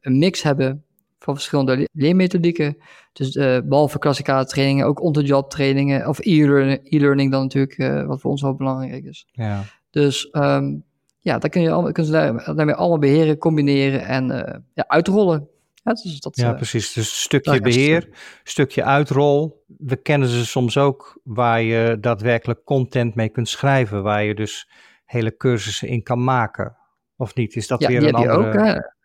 een 0.00 0.18
mix 0.18 0.42
hebben 0.42 0.84
van 1.20 1.34
verschillende 1.34 1.88
leermethodieken. 1.92 2.76
Dus 3.12 3.36
uh, 3.36 3.58
behalve 3.64 3.98
klassikale 3.98 4.44
trainingen, 4.44 4.86
ook 4.86 5.02
on-the-job 5.02 5.50
trainingen 5.50 6.06
of 6.06 6.18
e-learning 6.18 7.30
dan 7.30 7.42
natuurlijk, 7.42 7.78
uh, 7.78 8.06
wat 8.06 8.20
voor 8.20 8.30
ons 8.30 8.42
wel 8.42 8.54
belangrijk 8.54 9.04
is. 9.04 9.26
Ja. 9.32 9.62
Dus 9.90 10.28
um, 10.32 10.84
ja, 11.18 11.38
dan 11.38 11.50
kun 11.50 11.60
je, 11.62 11.70
allemaal, 11.70 11.92
kun 11.92 12.04
je 12.04 12.10
daar, 12.10 12.54
daarmee 12.54 12.74
allemaal 12.74 12.98
beheren, 12.98 13.38
combineren 13.38 14.04
en 14.04 14.30
uh, 14.30 14.54
ja, 14.74 14.84
uitrollen. 14.86 15.48
Ja, 15.74 15.92
dus 15.92 16.20
dat, 16.20 16.36
ja 16.36 16.52
precies. 16.52 16.92
Dus 16.92 17.22
stukje 17.22 17.60
beheer, 17.60 18.08
stukje 18.44 18.84
uitrol. 18.84 19.64
We 19.78 19.96
kennen 19.96 20.28
ze 20.28 20.46
soms 20.46 20.78
ook 20.78 21.20
waar 21.24 21.62
je 21.62 21.98
daadwerkelijk 22.00 22.64
content 22.64 23.14
mee 23.14 23.28
kunt 23.28 23.48
schrijven, 23.48 24.02
waar 24.02 24.24
je 24.24 24.34
dus 24.34 24.70
hele 25.04 25.36
cursussen 25.36 25.88
in 25.88 26.02
kan 26.02 26.24
maken. 26.24 26.76
Of 27.16 27.34
niet? 27.34 27.56
Is 27.56 27.66
dat 27.66 27.80
ja, 27.80 27.88
weer 27.88 28.02
een 28.02 28.14
andere... 28.14 28.76
Ook? 28.76 28.98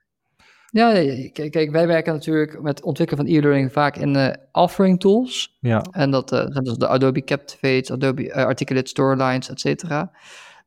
Ja, 0.76 0.94
kijk, 1.32 1.52
kijk, 1.52 1.72
wij 1.72 1.88
werken 1.88 2.14
natuurlijk 2.14 2.62
met 2.62 2.84
ontwikkelen 2.84 3.26
van 3.26 3.36
e-learning 3.36 3.72
vaak 3.72 3.98
in 3.98 4.16
uh, 4.16 4.30
offering 4.52 5.00
tools. 5.00 5.58
Ja. 5.60 5.86
En 5.92 6.12
dat 6.12 6.34
uh, 6.34 6.40
zijn 6.48 6.64
dus 6.64 6.78
de 6.78 6.88
Adobe 6.88 7.24
Captivate, 7.24 7.94
Adobe 7.94 8.24
uh, 8.24 8.34
Articulate 8.34 8.88
Storylines, 8.88 9.50
et 9.50 9.60
cetera. 9.60 10.12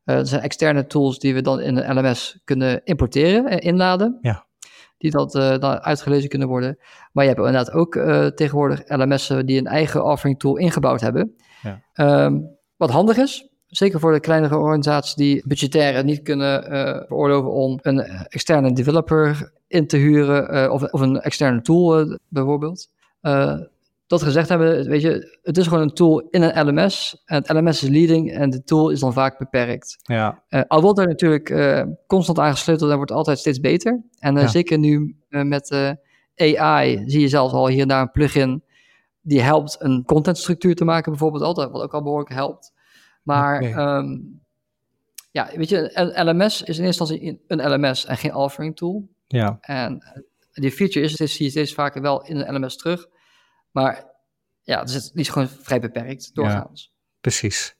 dat 0.03 0.27
zijn 0.27 0.41
externe 0.41 0.87
tools 0.87 1.19
die 1.19 1.33
we 1.33 1.41
dan 1.41 1.59
in 1.59 1.77
een 1.77 1.97
LMS 1.97 2.39
kunnen 2.43 2.81
importeren 2.83 3.45
en 3.45 3.59
inladen. 3.59 4.17
Ja. 4.21 4.45
Die 4.97 5.11
dat 5.11 5.31
dan 5.31 5.79
uitgelezen 5.79 6.29
kunnen 6.29 6.47
worden. 6.47 6.77
Maar 7.11 7.23
je 7.23 7.29
hebt 7.29 7.45
inderdaad 7.45 7.71
ook 7.71 7.93
tegenwoordig 8.35 8.81
LMS'en 8.85 9.45
die 9.45 9.57
een 9.57 9.67
eigen 9.67 10.05
offering 10.05 10.39
tool 10.39 10.57
ingebouwd 10.57 11.01
hebben. 11.01 11.35
Ja. 11.61 12.25
Um, 12.25 12.57
wat 12.77 12.89
handig 12.89 13.17
is, 13.17 13.48
Zeker 13.69 13.99
voor 13.99 14.13
de 14.13 14.19
kleinere 14.19 14.57
organisaties 14.57 15.13
die 15.13 15.43
budgetair 15.45 16.03
niet 16.03 16.21
kunnen 16.21 16.63
uh, 16.63 16.79
veroorloven 17.07 17.51
om 17.51 17.79
een 17.81 17.99
externe 18.01 18.73
developer 18.73 19.51
in 19.67 19.87
te 19.87 19.97
huren 19.97 20.55
uh, 20.55 20.71
of, 20.71 20.83
of, 20.83 21.01
een 21.01 21.19
externe 21.19 21.61
tool 21.61 22.01
uh, 22.01 22.15
bijvoorbeeld. 22.27 22.89
dat 24.07 24.23
gezegd 24.23 24.49
hebben, 24.49 24.87
weet 24.87 25.01
je, 25.01 25.39
het 25.43 25.57
is 25.57 25.67
gewoon 25.67 25.83
een 25.83 25.93
tool 25.93 26.27
in 26.29 26.41
een 26.41 26.67
LMS. 26.67 27.21
En 27.25 27.35
het 27.35 27.49
LMS 27.49 27.83
is 27.83 27.89
leading 27.89 28.31
en 28.31 28.49
de 28.49 28.63
tool 28.63 28.89
is 28.89 28.99
dan 28.99 29.13
vaak 29.13 29.37
beperkt. 29.37 29.97
Ja. 30.03 30.43
al 30.67 30.81
wordt 30.81 30.99
er 30.99 31.07
natuurlijk 31.07 31.55
constant 32.07 32.39
aangesleuteld 32.39 32.89
en 32.89 32.97
wordt 32.97 33.11
altijd 33.11 33.39
steeds 33.39 33.59
beter. 33.59 34.01
En 34.19 34.35
ja. 34.35 34.47
zeker 34.47 34.77
nu 34.77 35.15
met 35.29 35.71
AI 36.35 37.03
zie 37.05 37.21
je 37.21 37.27
zelfs 37.27 37.53
al 37.53 37.67
hier 37.67 37.81
en 37.81 37.87
daar 37.87 38.01
een 38.01 38.11
plugin 38.11 38.63
die 39.21 39.41
helpt 39.41 39.75
een 39.79 40.03
contentstructuur 40.05 40.75
te 40.75 40.85
maken 40.85 41.11
bijvoorbeeld 41.11 41.43
altijd, 41.43 41.71
wat 41.71 41.81
ook 41.81 41.93
al 41.93 42.03
behoorlijk 42.03 42.33
helpt. 42.33 42.73
Maar 43.21 43.61
okay. 43.61 43.97
um, 43.97 44.41
ja, 45.31 45.49
weet 45.55 45.69
je, 45.69 45.97
een 45.97 46.27
LMS 46.27 46.61
is 46.61 46.77
in 46.77 46.85
eerste 46.85 47.03
instantie 47.03 47.43
een 47.47 47.71
LMS 47.71 48.05
en 48.05 48.17
geen 48.17 48.31
authoring 48.31 48.75
tool. 48.75 49.09
Ja. 49.27 49.57
En 49.61 49.99
eh, 50.01 50.21
die 50.51 50.71
feature 50.71 51.05
is, 51.05 51.15
zie 51.15 51.45
je 51.45 51.51
steeds 51.51 51.73
vaker 51.73 52.01
wel 52.01 52.25
in 52.25 52.37
een 52.37 52.55
LMS 52.55 52.77
terug. 52.77 53.07
Maar 53.71 54.05
ja, 54.61 54.83
dus 54.83 54.93
het 54.93 55.11
is 55.13 55.29
gewoon 55.29 55.47
vrij 55.47 55.79
beperkt 55.79 56.35
doorgaans. 56.35 56.91
Ja, 56.93 57.19
precies. 57.21 57.75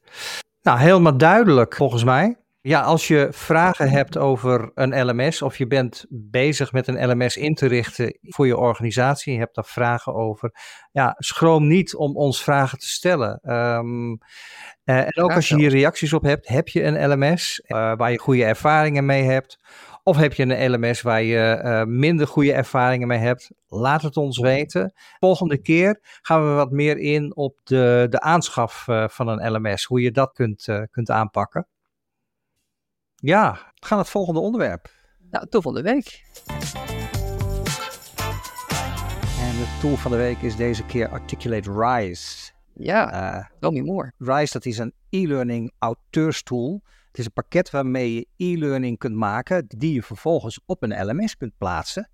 Nou, 0.62 0.80
helemaal 0.80 1.18
duidelijk 1.18 1.76
volgens 1.76 2.04
mij. 2.04 2.38
Ja, 2.70 2.82
als 2.82 3.08
je 3.08 3.28
vragen 3.32 3.90
hebt 3.90 4.18
over 4.18 4.72
een 4.74 5.06
LMS 5.06 5.42
of 5.42 5.58
je 5.58 5.68
bent 5.68 6.06
bezig 6.10 6.72
met 6.72 6.88
een 6.88 7.10
LMS 7.10 7.38
in 7.38 7.56
te 7.56 7.68
richten 7.68 8.18
voor 8.22 8.48
je 8.48 8.58
organisatie, 8.58 9.34
je 9.34 9.40
hebt 9.40 9.56
daar 9.56 9.66
vragen 9.66 10.14
over, 10.14 10.52
ja, 10.92 11.16
schroom 11.18 11.68
niet 11.68 11.96
om 11.96 12.16
ons 12.16 12.44
vragen 12.44 12.78
te 12.78 12.88
stellen. 12.88 13.40
Um, 13.44 14.12
uh, 14.86 14.98
en 14.98 15.18
ook 15.18 15.32
als 15.32 15.50
je 15.50 15.56
hier 15.56 15.70
reacties 15.70 16.14
op 16.14 16.24
hebt, 16.24 16.48
heb 16.48 16.68
je 16.68 16.84
een 16.84 17.12
LMS 17.12 17.62
uh, 17.68 17.96
waar 17.96 18.12
je 18.12 18.20
goede 18.20 18.44
ervaringen 18.44 19.06
mee 19.06 19.24
hebt? 19.24 19.60
Of 20.04 20.18
heb 20.18 20.34
je 20.34 20.44
een 20.44 20.72
LMS 20.72 21.02
waar 21.02 21.24
je 21.24 21.62
uh, 21.64 21.84
minder 21.84 22.28
goede 22.28 22.54
ervaringen 22.54 23.08
mee 23.08 23.20
hebt? 23.20 23.52
Laat 23.68 24.02
het 24.02 24.18
ons 24.18 24.40
weten. 24.40 24.94
Volgende 25.20 25.62
keer 25.62 26.00
gaan 26.22 26.48
we 26.48 26.54
wat 26.54 26.72
meer 26.72 26.98
in 26.98 27.36
op 27.36 27.60
de, 27.64 28.08
de 28.10 28.20
aanschaf 28.20 28.86
van 29.08 29.28
een 29.28 29.52
LMS, 29.52 29.84
hoe 29.84 30.02
je 30.02 30.12
dat 30.12 30.34
kunt, 30.34 30.68
kunt 30.92 31.10
aanpakken. 31.10 31.68
Ja, 33.22 33.72
we 33.80 33.86
gaan 33.86 33.98
het 33.98 34.10
volgende 34.10 34.40
onderwerp. 34.40 34.90
Nou, 35.32 35.48
tool 35.48 35.62
van 35.62 35.74
de 35.74 35.82
week. 35.82 36.24
En 39.40 39.58
de 39.58 39.78
tool 39.82 39.96
van 39.96 40.12
de 40.12 40.18
week 40.18 40.42
is 40.42 40.56
deze 40.56 40.86
keer 40.86 41.10
Articulate 41.10 41.72
Rise. 41.72 42.52
Ja, 42.74 43.14
uh, 43.38 43.46
tell 43.60 43.72
me 43.72 43.84
more. 43.84 44.14
Rise, 44.18 44.54
dat 44.54 44.66
is 44.66 44.78
een 44.78 44.94
e-learning 45.10 45.72
auteurstool. 45.80 46.82
Het 47.08 47.18
is 47.18 47.26
een 47.26 47.34
pakket 47.34 47.70
waarmee 47.70 48.14
je 48.14 48.28
e-learning 48.38 48.98
kunt 48.98 49.16
maken, 49.16 49.66
die 49.68 49.94
je 49.94 50.04
vervolgens 50.04 50.60
op 50.66 50.84
een 50.84 51.06
LMS 51.06 51.38
kunt 51.38 51.54
plaatsen. 51.58 52.10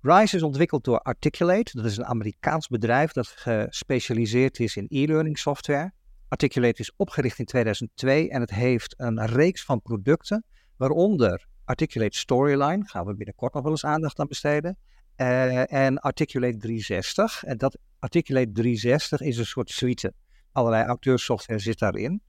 Rise 0.00 0.36
is 0.36 0.42
ontwikkeld 0.42 0.84
door 0.84 0.98
Articulate. 0.98 1.76
Dat 1.76 1.84
is 1.84 1.96
een 1.96 2.06
Amerikaans 2.06 2.68
bedrijf 2.68 3.12
dat 3.12 3.26
gespecialiseerd 3.26 4.58
is 4.58 4.76
in 4.76 4.86
e-learning 4.88 5.38
software. 5.38 5.92
Articulate 6.34 6.80
is 6.80 6.92
opgericht 6.96 7.38
in 7.38 7.44
2002 7.44 8.30
en 8.30 8.40
het 8.40 8.50
heeft 8.50 8.94
een 8.96 9.26
reeks 9.26 9.64
van 9.64 9.82
producten, 9.82 10.44
waaronder 10.76 11.46
Articulate 11.64 12.18
Storyline, 12.18 12.84
gaan 12.86 13.06
we 13.06 13.14
binnenkort 13.14 13.54
nog 13.54 13.62
wel 13.62 13.72
eens 13.72 13.84
aandacht 13.84 14.18
aan 14.18 14.26
besteden, 14.26 14.78
uh, 15.16 15.72
en 15.72 15.98
Articulate 15.98 16.56
360. 16.56 17.44
En 17.44 17.58
dat 17.58 17.78
Articulate 17.98 18.52
360 18.52 19.20
is 19.20 19.38
een 19.38 19.46
soort 19.46 19.70
suite. 19.70 20.14
Allerlei 20.52 20.84
auteurssoftware 20.84 21.60
zit 21.60 21.78
daarin. 21.78 22.22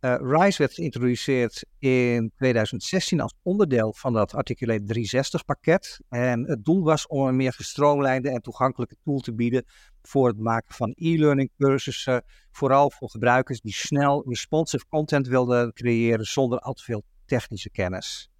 Uh, 0.00 0.16
Rise 0.20 0.58
werd 0.58 0.74
geïntroduceerd 0.74 1.64
in 1.78 2.32
2016 2.36 3.20
als 3.20 3.34
onderdeel 3.42 3.92
van 3.92 4.12
dat 4.12 4.34
Articulate 4.34 4.82
360 4.82 5.44
pakket. 5.44 6.00
En 6.08 6.44
het 6.48 6.64
doel 6.64 6.82
was 6.82 7.06
om 7.06 7.26
een 7.26 7.36
meer 7.36 7.52
gestroomlijnde 7.52 8.30
en 8.30 8.42
toegankelijke 8.42 8.96
tool 9.04 9.18
te 9.18 9.34
bieden 9.34 9.64
voor 10.08 10.28
het 10.28 10.38
maken 10.38 10.74
van 10.74 10.92
e-learning 10.96 11.50
cursussen. 11.58 12.24
Vooral 12.50 12.90
voor 12.90 13.10
gebruikers 13.10 13.60
die 13.60 13.72
snel 13.72 14.24
responsive 14.28 14.84
content 14.88 15.26
wilden 15.26 15.72
creëren 15.72 16.24
zonder 16.24 16.58
al 16.58 16.72
te 16.72 16.82
veel 16.82 17.04
technische 17.24 17.70
kennis. 17.70 18.30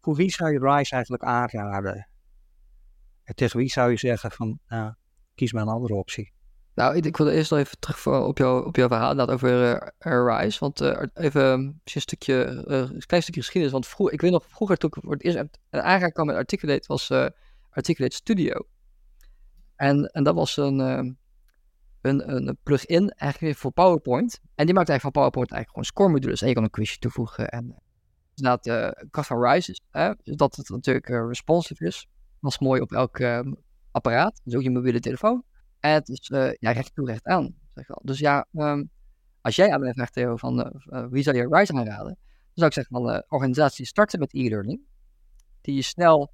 Voor 0.00 0.14
wie 0.14 0.30
zou 0.30 0.52
je 0.52 0.58
Rise 0.58 0.94
eigenlijk 0.94 1.22
aanraden? 1.22 2.08
En 3.22 3.34
tegen 3.34 3.58
wie 3.58 3.70
zou 3.70 3.90
je 3.90 3.96
zeggen 3.96 4.30
van, 4.30 4.58
nou, 4.68 4.94
kies 5.34 5.52
maar 5.52 5.62
een 5.62 5.68
andere 5.68 5.94
optie? 5.94 6.32
Nou, 6.74 6.96
ik, 6.96 7.04
ik 7.04 7.16
wilde 7.16 7.32
eerst 7.32 7.50
nog 7.50 7.60
even 7.60 7.78
terug 7.78 8.06
op, 8.06 8.38
jou, 8.38 8.66
op 8.66 8.76
jouw 8.76 8.88
verhaal 8.88 9.14
dat 9.14 9.30
over 9.30 9.82
uh, 10.06 10.38
Rise. 10.38 10.58
Want 10.58 10.80
uh, 10.80 11.02
even 11.14 11.42
een 11.52 11.80
stukje, 11.84 12.64
uh, 12.68 12.78
een 12.78 13.06
klein 13.06 13.22
stukje 13.22 13.40
geschiedenis. 13.40 13.72
Want 13.72 13.86
vroeg, 13.86 14.10
ik 14.10 14.20
weet 14.20 14.30
nog, 14.30 14.44
vroeger 14.48 14.76
toen 14.76 14.90
ik 14.94 15.02
voor 15.02 15.12
het 15.12 15.24
eerst 15.24 16.12
kwam 16.12 16.26
met 16.26 16.36
Articulate, 16.36 16.86
was 16.86 17.10
Articulate 17.70 18.16
Studio. 18.16 18.66
En, 19.80 20.04
en 20.06 20.24
dat 20.24 20.34
was 20.34 20.56
een, 20.56 20.78
een, 20.78 21.16
een 22.46 22.58
plugin 22.62 23.10
eigenlijk 23.10 23.58
voor 23.58 23.72
PowerPoint. 23.72 24.40
En 24.54 24.66
die 24.66 24.74
maakte 24.74 24.90
eigenlijk 24.90 25.02
van 25.02 25.10
PowerPoint 25.10 25.50
eigenlijk 25.50 25.68
gewoon 25.70 25.84
score 25.84 26.08
modules. 26.08 26.42
En 26.42 26.48
je 26.48 26.54
kan 26.54 26.62
een 26.62 26.70
quizje 26.70 26.98
toevoegen. 26.98 27.48
En 27.48 27.82
inderdaad, 28.34 28.64
de 28.64 29.06
kracht 29.10 29.28
van 29.28 29.44
Rise 29.44 29.70
is 29.70 29.80
hè, 29.90 30.12
dat 30.22 30.56
het 30.56 30.68
natuurlijk 30.68 31.08
responsive 31.08 31.86
is. 31.86 32.08
Dat 32.40 32.50
is 32.50 32.58
mooi 32.58 32.80
op 32.80 32.92
elk 32.92 33.20
apparaat. 33.90 34.40
Dus 34.44 34.54
ook 34.54 34.62
je 34.62 34.70
mobiele 34.70 35.00
telefoon. 35.00 35.44
En 35.78 35.92
het 35.92 36.08
is 36.08 36.28
uh, 36.28 36.52
ja, 36.52 36.70
recht 36.70 36.94
toe, 36.94 37.06
recht 37.06 37.26
aan. 37.26 37.54
Zeg. 37.74 37.86
Dus 37.86 38.18
ja, 38.18 38.46
um, 38.52 38.90
als 39.40 39.56
jij 39.56 39.72
aan 39.72 39.80
mij 39.80 39.92
vraagt, 39.92 40.12
Theo, 40.12 40.36
van 40.36 40.58
uh, 40.58 41.06
wie 41.10 41.22
zou 41.22 41.36
je 41.36 41.48
Rise 41.50 41.72
aanraden? 41.72 42.04
Dan 42.04 42.52
zou 42.54 42.66
ik 42.66 42.72
zeggen 42.72 42.94
van 42.96 43.14
uh, 43.14 43.20
organisaties 43.28 43.88
starten 43.88 44.18
met 44.18 44.34
e-learning. 44.34 44.80
Die 45.60 45.74
je 45.74 45.82
snel 45.82 46.32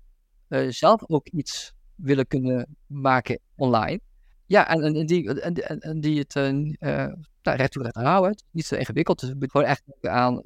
zelf 0.68 1.08
ook 1.08 1.28
iets 1.28 1.75
willen 1.96 2.26
kunnen 2.26 2.76
maken 2.86 3.38
online. 3.56 4.00
Ja, 4.46 4.68
en, 4.68 4.82
en, 4.82 5.06
die, 5.06 5.40
en, 5.40 5.80
en 5.80 6.00
die 6.00 6.18
het 6.18 6.34
nou, 6.34 7.56
recht 7.56 7.72
toe, 7.72 7.82
recht 7.82 7.94
houden. 7.94 8.42
Niet 8.50 8.66
zo 8.66 8.74
ingewikkeld. 8.74 9.20
Dus 9.20 9.28
het 9.28 9.50
gewoon 9.50 9.66
echt 9.66 9.82
aan 10.00 10.42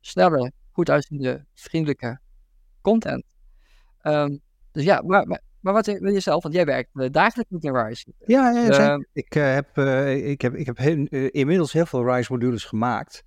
snelle, 0.00 0.52
goed 0.70 0.90
uitziende, 0.90 1.44
vriendelijke 1.54 2.20
content. 2.80 3.24
Um, 4.02 4.40
dus 4.72 4.84
ja, 4.84 5.02
maar, 5.02 5.26
maar 5.26 5.40
maar 5.62 5.72
wat 5.72 5.86
wil 5.86 6.12
je 6.12 6.20
zelf? 6.20 6.42
Want 6.42 6.54
jij 6.54 6.64
werkt 6.64 6.90
uh, 6.94 7.10
dagelijks 7.10 7.50
met 7.50 7.64
een 7.64 7.86
RISE. 7.86 8.12
Ja, 8.26 8.50
ja 8.50 8.96
uh, 8.96 9.04
ik, 9.12 9.34
uh, 9.34 9.54
heb, 9.54 9.78
ik 10.08 10.40
heb, 10.40 10.54
ik 10.54 10.66
heb 10.66 10.76
heel, 10.76 11.06
inmiddels 11.30 11.72
heel 11.72 11.86
veel 11.86 12.14
RISE-modules 12.14 12.64
gemaakt. 12.64 13.22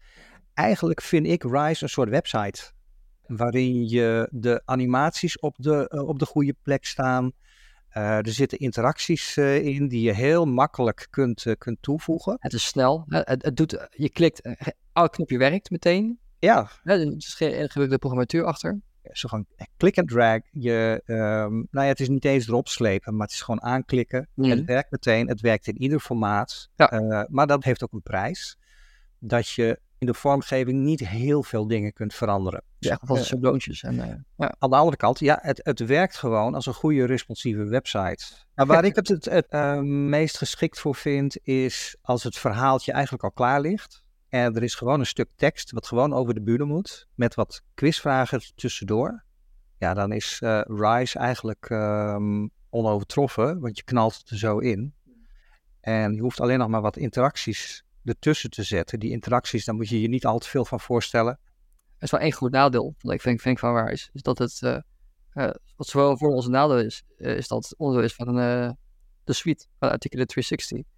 Eigenlijk 0.54 1.02
vind 1.02 1.28
ik 1.28 1.44
RISE 1.44 1.84
een 1.84 1.90
soort 1.90 2.10
website. 2.10 2.72
Waarin 3.28 3.90
je 3.90 4.28
de 4.32 4.62
animaties 4.66 5.40
op 5.40 5.56
de, 5.58 6.04
op 6.08 6.20
de 6.20 6.26
goede 6.26 6.56
plek 6.62 6.86
staan. 6.86 7.32
er 7.90 8.30
zitten 8.30 8.58
interacties 8.58 9.38
in 9.38 9.88
die 9.88 10.02
je 10.02 10.14
heel 10.14 10.46
makkelijk 10.46 11.08
kunt, 11.10 11.46
kunt 11.58 11.78
toevoegen. 11.82 12.36
Het 12.40 12.54
is 12.54 12.66
snel. 12.66 13.04
Het, 13.08 13.44
het 13.44 13.58
doet, 13.58 13.88
je 13.92 14.10
klikt, 14.10 14.42
elk 14.94 15.12
knopje 15.12 15.38
werkt 15.38 15.70
meteen. 15.70 16.20
Ja. 16.40 16.70
Er 16.84 17.16
is 17.16 17.34
geen 17.34 17.50
ingewikkelde 17.50 17.98
programmatuur 17.98 18.44
achter 18.44 18.80
zo 19.12 19.28
gewoon 19.30 19.46
click 19.78 19.98
and 19.98 20.08
drag. 20.08 20.40
Je, 20.52 21.02
um, 21.06 21.68
nou 21.72 21.86
ja, 21.86 21.92
het 21.92 22.00
is 22.00 22.10
niet 22.10 22.26
eens 22.26 22.48
erop 22.48 22.68
slepen, 22.68 23.16
maar 23.16 23.26
het 23.26 23.36
is 23.36 23.42
gewoon 23.42 23.62
aanklikken. 23.62 24.28
Mm. 24.34 24.50
Het 24.50 24.66
werkt 24.66 24.92
meteen. 24.92 25.28
Het 25.28 25.42
werkt 25.42 25.68
in 25.68 25.82
ieder 25.82 26.00
formaat. 26.00 26.70
Ja. 26.76 27.28
Maar 27.30 27.48
dat 27.48 27.64
heeft 27.64 27.84
ook 27.84 27.94
een 27.94 28.02
prijs. 28.02 28.58
Dat 29.20 29.50
je 29.50 29.80
in 30.06 30.12
de 30.12 30.18
vormgeving 30.18 30.84
niet 30.84 31.08
heel 31.08 31.44
veel 31.44 31.68
dingen 31.68 31.94
kunt 31.94 32.14
veranderen. 32.14 32.64
Ja, 32.80 32.92
echt 32.92 33.02
van 33.04 33.18
schabloontjes. 33.18 33.84
En, 33.84 33.94
uh, 33.94 34.06
ja. 34.38 34.56
Aan 34.60 34.70
de 34.70 34.76
andere 34.76 34.98
kant, 34.98 35.20
ja, 35.20 35.40
het, 35.42 35.60
het 35.64 35.80
werkt 35.80 36.18
gewoon 36.18 36.56
als 36.56 36.66
een 36.66 36.74
goede 36.74 37.06
responsieve 37.06 37.64
website. 37.64 38.26
Nou, 38.56 38.68
waar 38.68 38.86
ik 38.86 38.96
het 38.96 39.08
het, 39.08 39.26
het 39.26 39.48
uh, 39.50 39.80
meest 39.80 40.38
geschikt 40.38 40.80
voor 40.80 40.96
vind, 40.96 41.38
is 41.48 41.98
als 42.02 42.24
het 42.24 42.38
verhaaltje 42.38 42.92
eigenlijk 42.92 43.24
al 43.24 43.32
klaar 43.32 43.62
ligt. 43.62 44.04
En 44.30 44.56
er 44.56 44.64
is 44.64 44.76
gewoon 44.76 45.00
een 45.00 45.06
stuk 45.06 45.30
tekst 45.36 45.72
wat 45.72 45.88
gewoon 45.88 46.14
over 46.14 46.34
de 46.34 46.42
bühne 46.42 46.66
moet, 46.66 47.08
met 47.16 47.36
wat 47.36 47.62
quizvragen 47.74 48.42
tussendoor. 48.56 49.24
Ja, 49.78 49.94
dan 49.94 50.12
is 50.12 50.40
uh, 50.44 50.62
Rise 50.64 51.20
eigenlijk 51.20 51.70
um, 51.70 52.52
onovertroffen, 52.70 53.60
want 53.60 53.78
je 53.78 53.84
knalt 53.84 54.18
het 54.18 54.30
er 54.30 54.38
zo 54.38 54.58
in. 54.58 54.94
En 55.82 56.14
je 56.14 56.22
hoeft 56.22 56.40
alleen 56.40 56.60
nog 56.60 56.68
maar 56.68 56.82
wat 56.82 56.98
interacties 56.98 57.85
ertussen 58.06 58.50
te 58.50 58.64
zetten. 58.64 59.00
Die 59.00 59.12
interacties, 59.12 59.66
daar 59.66 59.76
moet 59.76 59.90
je 59.90 60.02
je 60.02 60.08
niet 60.08 60.26
al 60.26 60.40
te 60.40 60.50
veel 60.50 60.66
van 60.66 60.80
voorstellen. 60.80 61.40
Er 61.98 62.04
is 62.04 62.12
wel 62.12 62.20
één 62.20 62.32
goed 62.32 62.52
nadeel, 62.52 62.96
ik 63.02 63.22
vind, 63.22 63.42
vind 63.42 63.60
van 63.60 63.86
Rise, 63.86 64.10
is 64.14 64.22
dat 64.22 64.38
het, 64.38 64.62
uh, 64.62 65.50
wat 65.76 65.88
zowel 65.88 66.18
voor 66.18 66.34
ons 66.34 66.48
nadeel 66.48 66.80
is, 66.80 67.04
is 67.18 67.48
dat 67.48 67.64
het 67.64 67.78
onderdeel 67.78 68.06
is 68.06 68.16
van 68.16 68.36
de 69.24 69.34
suite 69.34 69.66
van 69.80 69.90
Articulate 69.90 70.34
360 70.34 70.94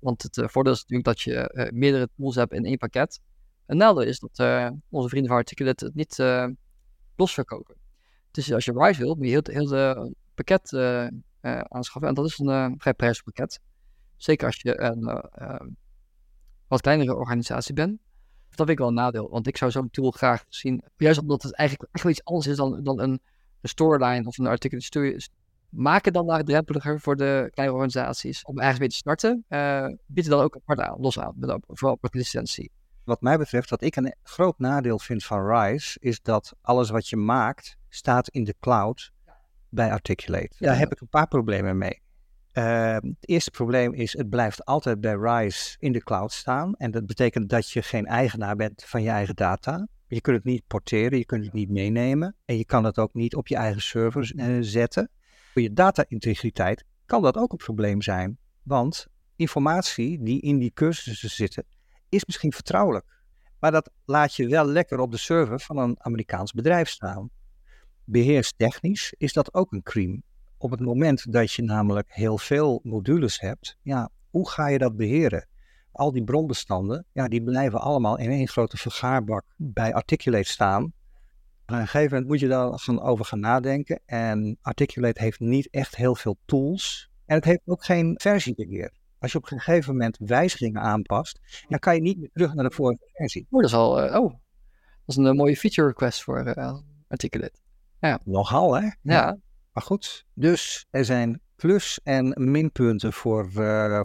want 0.00 0.22
het 0.22 0.38
eh, 0.38 0.48
voordeel 0.48 0.72
is 0.72 0.80
natuurlijk 0.80 1.08
dat 1.08 1.20
je 1.20 1.34
eh, 1.34 1.72
meerdere 1.72 2.08
tools 2.16 2.34
hebt 2.34 2.52
in 2.52 2.64
één 2.64 2.78
pakket. 2.78 3.20
Een 3.66 3.76
nadeel 3.76 4.02
is 4.02 4.18
dat 4.18 4.38
eh, 4.38 4.70
onze 4.88 5.08
vrienden 5.08 5.30
van 5.30 5.38
Articulate 5.38 5.84
het 5.84 5.94
niet 5.94 6.16
los 7.16 7.34
verkopen. 7.34 7.76
Dus 8.30 8.52
als 8.52 8.64
je 8.64 8.72
Rise 8.72 9.00
wilt, 9.00 9.18
moet 9.18 9.26
je 9.26 9.40
heel, 9.52 9.68
heel 9.70 10.14
pakket 10.34 10.72
aanschaffen. 11.68 12.08
En 12.08 12.14
dat 12.14 12.26
is 12.26 12.38
een 12.38 12.74
vrij 12.78 12.94
prijzig 12.94 13.24
pakket. 13.24 13.60
Zeker 14.16 14.46
als 14.46 14.60
je 14.60 14.80
een 14.80 15.76
wat 16.72 16.80
kleinere 16.80 17.14
organisatie 17.16 17.74
bent. 17.74 17.98
Dat 18.48 18.56
vind 18.56 18.68
ik 18.68 18.78
wel 18.78 18.88
een 18.88 18.94
nadeel, 18.94 19.30
want 19.30 19.46
ik 19.46 19.56
zou 19.56 19.70
zo'n 19.70 19.90
tool 19.90 20.10
graag 20.10 20.44
zien. 20.48 20.82
Juist 20.96 21.20
omdat 21.20 21.42
het 21.42 21.54
eigenlijk 21.54 21.88
echt 21.92 22.04
wel 22.04 22.12
iets 22.12 22.24
anders 22.24 22.46
is 22.46 22.56
dan, 22.56 22.82
dan 22.82 23.00
een, 23.00 23.20
een 23.60 23.68
storyline 23.68 24.26
of 24.26 24.38
een 24.38 24.46
articulate 24.46 25.28
maken 25.68 26.12
dan 26.12 26.24
laagdrempeliger 26.24 27.00
voor 27.00 27.16
de 27.16 27.48
kleine 27.50 27.74
organisaties 27.74 28.44
om 28.44 28.58
ergens 28.58 28.78
weer 28.78 28.88
te 28.88 28.96
starten. 28.96 29.44
Uh, 29.48 29.86
bieden 30.06 30.32
dan 30.32 30.42
ook 30.42 30.56
apart 30.56 30.80
aan, 30.80 31.00
los 31.00 31.18
aan, 31.18 31.32
met, 31.36 31.56
vooral 31.66 31.98
met 32.00 32.14
licentie. 32.14 32.70
Wat 33.04 33.20
mij 33.20 33.38
betreft, 33.38 33.70
wat 33.70 33.82
ik 33.82 33.96
een 33.96 34.14
groot 34.22 34.58
nadeel 34.58 34.98
vind 34.98 35.24
van 35.24 35.46
Rise, 35.46 35.96
is 36.00 36.22
dat 36.22 36.54
alles 36.60 36.90
wat 36.90 37.08
je 37.08 37.16
maakt, 37.16 37.76
staat 37.88 38.28
in 38.28 38.44
de 38.44 38.54
cloud 38.60 39.12
bij 39.68 39.90
Articulate. 39.90 40.54
Daar 40.58 40.78
heb 40.78 40.92
ik 40.92 41.00
een 41.00 41.08
paar 41.08 41.28
problemen 41.28 41.78
mee. 41.78 42.02
Uh, 42.52 42.94
het 42.94 43.14
eerste 43.20 43.50
probleem 43.50 43.92
is, 43.92 44.12
het 44.12 44.28
blijft 44.28 44.64
altijd 44.64 45.00
bij 45.00 45.14
Rise 45.14 45.76
in 45.78 45.92
de 45.92 46.02
cloud 46.02 46.32
staan. 46.32 46.74
En 46.74 46.90
dat 46.90 47.06
betekent 47.06 47.48
dat 47.48 47.70
je 47.70 47.82
geen 47.82 48.06
eigenaar 48.06 48.56
bent 48.56 48.84
van 48.84 49.02
je 49.02 49.10
eigen 49.10 49.34
data. 49.34 49.88
Je 50.06 50.20
kunt 50.20 50.36
het 50.36 50.44
niet 50.44 50.66
porteren, 50.66 51.18
je 51.18 51.24
kunt 51.24 51.44
het 51.44 51.52
niet 51.52 51.70
meenemen. 51.70 52.36
En 52.44 52.56
je 52.56 52.64
kan 52.64 52.84
het 52.84 52.98
ook 52.98 53.14
niet 53.14 53.34
op 53.34 53.48
je 53.48 53.56
eigen 53.56 53.82
servers 53.82 54.32
uh, 54.32 54.56
zetten. 54.60 55.10
Voor 55.52 55.62
je 55.62 55.72
data-integriteit 55.72 56.84
kan 57.06 57.22
dat 57.22 57.36
ook 57.36 57.52
een 57.52 57.58
probleem 57.58 58.02
zijn. 58.02 58.38
Want 58.62 59.06
informatie 59.36 60.22
die 60.22 60.40
in 60.40 60.58
die 60.58 60.72
cursussen 60.74 61.30
zitten, 61.30 61.64
is 62.08 62.24
misschien 62.24 62.52
vertrouwelijk. 62.52 63.04
Maar 63.58 63.72
dat 63.72 63.90
laat 64.04 64.34
je 64.34 64.48
wel 64.48 64.66
lekker 64.66 64.98
op 64.98 65.10
de 65.10 65.16
server 65.16 65.60
van 65.60 65.76
een 65.76 65.96
Amerikaans 65.98 66.52
bedrijf 66.52 66.88
staan. 66.88 67.30
Beheerstechnisch 68.04 69.14
is 69.18 69.32
dat 69.32 69.54
ook 69.54 69.72
een 69.72 69.82
cream. 69.82 70.22
Op 70.62 70.70
het 70.70 70.80
moment 70.80 71.32
dat 71.32 71.52
je 71.52 71.62
namelijk 71.62 72.08
heel 72.10 72.38
veel 72.38 72.80
modules 72.82 73.40
hebt, 73.40 73.76
ja, 73.82 74.10
hoe 74.30 74.48
ga 74.48 74.66
je 74.66 74.78
dat 74.78 74.96
beheren? 74.96 75.46
Al 75.92 76.12
die 76.12 76.24
bronbestanden, 76.24 77.06
ja, 77.12 77.28
die 77.28 77.42
blijven 77.42 77.80
allemaal 77.80 78.18
in 78.18 78.30
één 78.30 78.48
grote 78.48 78.76
vergaarbak 78.76 79.44
bij 79.56 79.94
Articulate 79.94 80.48
staan 80.48 80.92
op 81.72 81.78
een 81.78 81.86
gegeven 81.86 82.10
moment 82.10 82.28
moet 82.28 82.40
je 82.40 82.48
daar 82.48 82.78
gaan 82.78 83.00
over 83.00 83.24
gaan 83.24 83.40
nadenken. 83.40 84.00
En 84.06 84.58
Articulate 84.62 85.22
heeft 85.22 85.40
niet 85.40 85.68
echt 85.70 85.96
heel 85.96 86.14
veel 86.14 86.36
tools. 86.44 87.10
En 87.26 87.36
het 87.36 87.44
heeft 87.44 87.60
ook 87.64 87.84
geen 87.84 88.14
versiebeheer. 88.20 88.92
Als 89.18 89.32
je 89.32 89.38
op 89.38 89.50
een 89.50 89.60
gegeven 89.60 89.92
moment 89.92 90.18
wijzigingen 90.18 90.82
aanpast, 90.82 91.40
dan 91.68 91.78
kan 91.78 91.94
je 91.94 92.00
niet 92.00 92.18
meer 92.18 92.30
terug 92.32 92.54
naar 92.54 92.68
de 92.68 92.74
vorige 92.74 93.10
versie. 93.12 93.46
Oh, 93.50 93.60
dat 93.60 93.70
is 93.70 93.76
al, 93.76 94.04
uh, 94.04 94.20
oh, 94.20 94.30
dat 94.30 94.36
is 95.06 95.16
een 95.16 95.24
uh, 95.24 95.32
mooie 95.32 95.56
feature 95.56 95.86
request 95.86 96.22
voor 96.22 96.54
uh, 96.56 96.78
Articulate. 97.08 97.58
Ja. 98.00 98.20
Nogal, 98.24 98.74
hè? 98.74 98.88
Ja. 99.02 99.38
Maar 99.72 99.82
goed, 99.82 100.24
dus 100.34 100.86
er 100.90 101.04
zijn 101.04 101.40
plus- 101.56 102.00
en 102.04 102.34
minpunten 102.50 103.12
voor, 103.12 103.50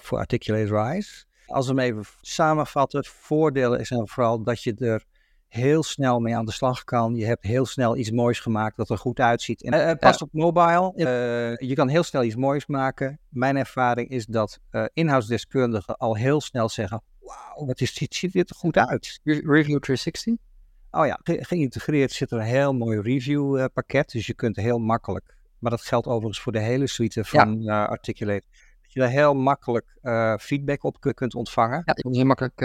voor 0.01 0.17
Articulate 0.17 0.81
Rise. 0.81 1.25
Als 1.45 1.67
we 1.67 1.73
hem 1.73 1.83
even 1.83 2.05
samenvatten, 2.21 3.05
voordelen 3.05 3.85
zijn 3.85 4.07
vooral 4.07 4.43
dat 4.43 4.63
je 4.63 4.75
er 4.75 5.03
heel 5.47 5.83
snel 5.83 6.19
mee 6.19 6.35
aan 6.35 6.45
de 6.45 6.51
slag 6.51 6.83
kan. 6.83 7.15
Je 7.15 7.25
hebt 7.25 7.43
heel 7.43 7.65
snel 7.65 7.97
iets 7.97 8.11
moois 8.11 8.39
gemaakt 8.39 8.77
dat 8.77 8.89
er 8.89 8.97
goed 8.97 9.19
uitziet. 9.19 9.63
En, 9.63 9.73
uh, 9.73 9.93
past 9.99 10.21
op 10.21 10.29
mobile. 10.31 10.93
Uh, 10.95 11.67
je 11.69 11.75
kan 11.75 11.87
heel 11.87 12.03
snel 12.03 12.23
iets 12.23 12.35
moois 12.35 12.65
maken. 12.65 13.19
Mijn 13.29 13.57
ervaring 13.57 14.09
is 14.09 14.25
dat 14.25 14.59
uh, 14.71 14.85
inhoudsdeskundigen 14.93 15.97
al 15.97 16.15
heel 16.15 16.41
snel 16.41 16.69
zeggen: 16.69 17.01
Wauw, 17.19 17.65
wat 17.65 17.81
is 17.81 17.93
dit? 17.93 18.15
Ziet 18.15 18.33
dit 18.33 18.49
er 18.49 18.55
goed 18.55 18.77
uit? 18.77 19.19
Review 19.23 19.79
360? 19.79 20.35
Oh 20.91 21.05
ja, 21.05 21.19
ge 21.23 21.37
geïntegreerd 21.41 22.11
zit 22.11 22.31
er 22.31 22.37
een 22.37 22.45
heel 22.45 22.73
mooi 22.73 23.01
review 23.01 23.67
pakket. 23.73 24.11
Dus 24.11 24.25
je 24.25 24.33
kunt 24.33 24.55
heel 24.55 24.79
makkelijk, 24.79 25.36
maar 25.59 25.71
dat 25.71 25.81
geldt 25.81 26.07
overigens 26.07 26.41
voor 26.41 26.51
de 26.51 26.59
hele 26.59 26.87
suite 26.87 27.25
van 27.25 27.61
ja. 27.61 27.85
Articulate 27.85 28.45
je 28.97 29.03
daar 29.03 29.11
heel 29.11 29.33
makkelijk 29.33 29.97
uh, 30.01 30.37
feedback 30.37 30.83
op 30.83 31.13
kunt 31.13 31.35
ontvangen. 31.35 31.81
Ja, 31.85 31.93
je 31.95 32.01
kunt 32.01 32.15
heel 32.15 32.25
makkelijk 32.25 32.61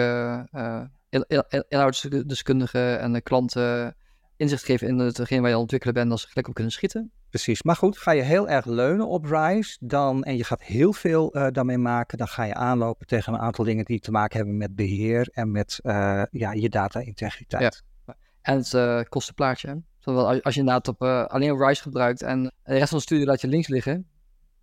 in, 1.09 1.25
in, 1.29 1.65
inhoudsdeskundigen 1.69 3.01
en 3.01 3.13
de 3.13 3.21
klanten 3.21 3.97
inzicht 4.37 4.65
geven 4.65 4.89
in 4.89 4.99
hetgeen 4.99 5.41
waar 5.41 5.49
je 5.49 5.55
aan 5.55 5.61
ontwikkelen 5.61 5.95
bent, 5.95 6.11
als 6.11 6.21
ze 6.21 6.29
gelijk 6.29 6.49
op 6.49 6.55
kunnen 6.55 6.73
schieten. 6.73 7.13
Precies, 7.29 7.63
maar 7.63 7.77
goed, 7.77 7.99
ga 7.99 8.11
je 8.11 8.23
heel 8.23 8.49
erg 8.49 8.65
leunen 8.65 9.09
op 9.09 9.25
Rise 9.25 9.77
dan, 9.81 10.25
en 10.25 10.37
je 10.37 10.45
gaat 10.45 10.63
heel 10.63 10.93
veel 10.93 11.37
uh, 11.37 11.47
daarmee 11.51 11.79
maken, 11.79 12.19
dan 12.19 12.29
ga 12.29 12.45
je 12.45 12.55
aanlopen 12.55 13.07
tegen 13.07 13.33
een 13.33 13.41
aantal 13.41 13.65
dingen 13.65 13.85
die 13.85 14.01
te 14.01 14.11
maken 14.11 14.37
hebben 14.37 14.57
met 14.57 14.75
beheer 14.75 15.29
en 15.33 15.51
met 15.51 15.79
uh, 15.83 16.23
ja, 16.31 16.53
je 16.53 16.69
data-integriteit. 16.69 17.83
Ja. 18.07 18.15
En 18.43 18.57
het 18.57 18.73
uh, 18.73 19.01
kostenplaatje. 19.09 19.83
Zowel 20.03 20.43
als 20.43 20.55
je 20.55 20.61
inderdaad 20.61 20.89
op, 20.89 21.03
alleen 21.03 21.67
Rise 21.67 21.83
gebruikt 21.83 22.23
en 22.23 22.43
de 22.43 22.53
rest 22.65 22.89
van 22.89 22.99
de 22.99 23.05
studie 23.05 23.27
laat 23.27 23.41
je 23.41 23.49
links 23.49 23.69
liggen, 23.69 24.07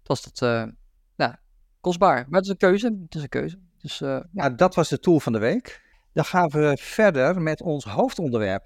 was 0.04 0.24
dat 0.24 0.70
nou, 1.16 1.34
kostbaar. 1.82 2.26
Maar 2.30 2.40
het 2.40 2.44
is 2.44 2.50
een 2.50 2.58
keuze. 2.58 2.98
Het 3.04 3.16
is 3.16 3.22
een 3.22 3.30
keuze. 3.30 3.60
Dus, 3.78 4.00
ja. 4.00 4.26
ja, 4.32 4.50
dat 4.50 4.76
was 4.76 4.90
de 4.90 5.00
tool 5.00 5.20
van 5.20 5.34
de 5.34 5.40
week. 5.40 5.82
Dan 6.14 6.26
gaan 6.26 6.50
we 6.50 6.78
verder 6.82 7.42
met 7.42 7.62
ons 7.62 7.86
hoofdonderwerp. 7.86 8.66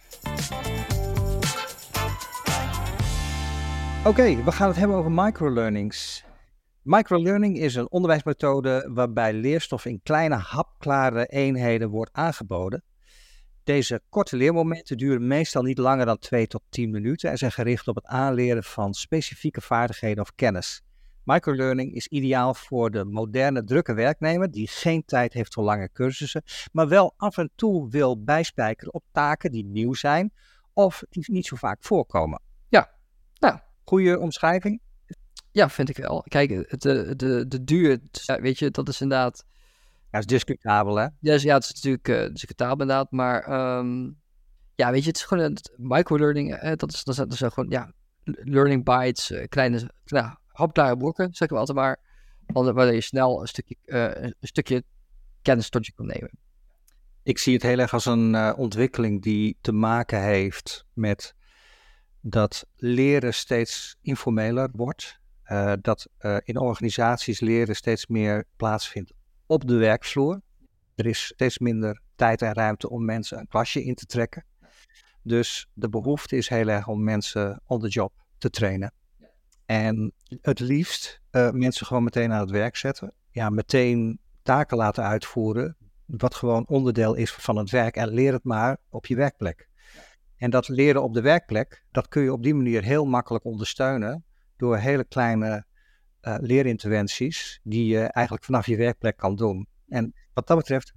Oké, 4.05 4.43
we 4.43 4.51
gaan 4.51 4.67
het 4.67 4.77
hebben 4.77 4.97
over 4.97 5.11
microlearnings. 5.11 6.25
Microlearning 6.81 7.57
is 7.57 7.75
een 7.75 7.91
onderwijsmethode 7.91 8.89
waarbij 8.93 9.33
leerstof 9.33 9.85
in 9.85 10.01
kleine 10.03 10.35
hapklare 10.35 11.25
eenheden 11.25 11.89
wordt 11.89 12.13
aangeboden. 12.13 12.83
Deze 13.63 14.01
korte 14.09 14.37
leermomenten 14.37 14.97
duren 14.97 15.27
meestal 15.27 15.61
niet 15.61 15.77
langer 15.77 16.05
dan 16.05 16.17
2 16.19 16.47
tot 16.47 16.61
10 16.69 16.91
minuten 16.91 17.29
en 17.29 17.37
zijn 17.37 17.51
gericht 17.51 17.87
op 17.87 17.95
het 17.95 18.05
aanleren 18.05 18.63
van 18.63 18.93
specifieke 18.93 19.61
vaardigheden 19.61 20.23
of 20.23 20.35
kennis. 20.35 20.81
Microlearning 21.23 21.93
is 21.93 22.07
ideaal 22.07 22.53
voor 22.53 22.91
de 22.91 23.05
moderne 23.05 23.63
drukke 23.63 23.93
werknemer 23.93 24.51
die 24.51 24.67
geen 24.67 25.05
tijd 25.05 25.33
heeft 25.33 25.53
voor 25.53 25.63
lange 25.63 25.89
cursussen, 25.93 26.43
maar 26.71 26.87
wel 26.87 27.13
af 27.17 27.37
en 27.37 27.51
toe 27.55 27.89
wil 27.89 28.23
bijspijkeren 28.23 28.93
op 28.93 29.03
taken 29.11 29.51
die 29.51 29.65
nieuw 29.65 29.93
zijn 29.93 30.33
of 30.73 31.03
die 31.09 31.23
niet 31.27 31.45
zo 31.45 31.55
vaak 31.55 31.83
voorkomen. 31.83 32.41
Ja, 32.67 32.89
nou. 33.39 33.59
Goede 33.83 34.19
omschrijving? 34.19 34.81
Ja, 35.51 35.69
vind 35.69 35.89
ik 35.89 35.97
wel. 35.97 36.23
Kijk, 36.27 36.49
de, 36.81 37.13
de, 37.15 37.47
de 37.47 37.63
duur, 37.63 37.99
weet 38.25 38.59
je, 38.59 38.71
dat 38.71 38.89
is 38.89 39.01
inderdaad... 39.01 39.45
Ja, 40.13 40.19
is 40.19 40.25
discutabel, 40.25 40.95
hè? 40.95 41.03
Ja, 41.03 41.37
ja 41.37 41.53
het 41.53 41.63
is 41.63 41.73
natuurlijk 41.73 42.07
uh, 42.07 42.33
discutabel 42.33 42.79
inderdaad, 42.79 43.11
maar 43.11 43.77
um, 43.77 44.21
ja, 44.75 44.91
weet 44.91 45.01
je, 45.01 45.07
het 45.07 45.17
is 45.17 45.23
gewoon 45.23 45.43
een 45.43 45.57
microlearning, 45.77 46.63
uh, 46.63 46.71
dat, 46.75 46.93
is, 46.93 47.03
dat, 47.03 47.31
is 47.31 47.39
gewoon, 47.39 47.69
ja, 47.69 47.93
learning 48.23 48.83
bites, 48.83 49.31
uh, 49.31 49.43
kleine, 49.47 49.89
nou, 50.05 50.35
hapklare 50.47 50.97
brokken, 50.97 51.25
zeggen 51.33 51.57
we 51.57 51.57
altijd 51.57 51.77
maar. 51.77 51.99
Waardoor 52.45 52.93
je 52.93 53.01
snel 53.01 53.41
een 53.41 53.47
stukje, 53.47 53.75
uh, 53.85 54.11
een 54.21 54.35
stukje 54.41 54.83
kennis 55.41 55.69
tot 55.69 55.85
je 55.85 55.91
kan 55.93 56.05
nemen. 56.05 56.31
Ik 57.23 57.37
zie 57.37 57.53
het 57.53 57.63
heel 57.63 57.79
erg 57.79 57.93
als 57.93 58.05
een 58.05 58.55
ontwikkeling 58.55 59.21
die 59.21 59.57
te 59.61 59.71
maken 59.71 60.21
heeft 60.21 60.85
met 60.93 61.35
dat 62.21 62.65
leren 62.75 63.33
steeds 63.33 63.95
informeler 64.01 64.69
wordt. 64.73 65.19
Uh, 65.45 65.73
dat 65.81 66.07
in 66.43 66.57
organisaties 66.57 67.39
leren 67.39 67.75
steeds 67.75 68.07
meer 68.07 68.45
plaatsvindt 68.55 69.13
op 69.53 69.67
de 69.67 69.75
werkvloer. 69.75 70.41
Er 70.95 71.05
is 71.05 71.25
steeds 71.25 71.57
minder 71.57 72.01
tijd 72.15 72.41
en 72.41 72.53
ruimte 72.53 72.89
om 72.89 73.05
mensen 73.05 73.39
een 73.39 73.47
klasje 73.47 73.83
in 73.83 73.95
te 73.95 74.05
trekken. 74.05 74.45
Dus 75.21 75.67
de 75.73 75.89
behoefte 75.89 76.35
is 76.35 76.49
heel 76.49 76.67
erg 76.67 76.87
om 76.87 77.03
mensen 77.03 77.61
on 77.65 77.79
the 77.79 77.87
job 77.87 78.13
te 78.37 78.49
trainen. 78.49 78.93
En 79.65 80.13
het 80.41 80.59
liefst 80.59 81.21
uh, 81.31 81.51
mensen 81.51 81.85
gewoon 81.85 82.03
meteen 82.03 82.31
aan 82.31 82.39
het 82.39 82.49
werk 82.49 82.75
zetten. 82.75 83.13
Ja, 83.31 83.49
meteen 83.49 84.19
taken 84.41 84.77
laten 84.77 85.03
uitvoeren, 85.03 85.77
wat 86.05 86.35
gewoon 86.35 86.67
onderdeel 86.67 87.13
is 87.13 87.31
van 87.31 87.55
het 87.55 87.69
werk. 87.69 87.95
En 87.95 88.07
leer 88.07 88.33
het 88.33 88.43
maar 88.43 88.77
op 88.89 89.05
je 89.05 89.15
werkplek. 89.15 89.69
En 90.37 90.49
dat 90.49 90.67
leren 90.67 91.03
op 91.03 91.13
de 91.13 91.21
werkplek, 91.21 91.85
dat 91.91 92.07
kun 92.07 92.23
je 92.23 92.33
op 92.33 92.43
die 92.43 92.55
manier 92.55 92.83
heel 92.83 93.05
makkelijk 93.05 93.45
ondersteunen 93.45 94.25
door 94.57 94.77
hele 94.77 95.03
kleine 95.03 95.65
uh, 96.23 96.35
leerinterventies 96.39 97.59
die 97.63 97.85
je 97.85 97.99
eigenlijk 97.99 98.45
vanaf 98.45 98.65
je 98.65 98.77
werkplek 98.77 99.17
kan 99.17 99.35
doen. 99.35 99.67
En 99.87 100.13
wat 100.33 100.47
dat 100.47 100.57
betreft 100.57 100.93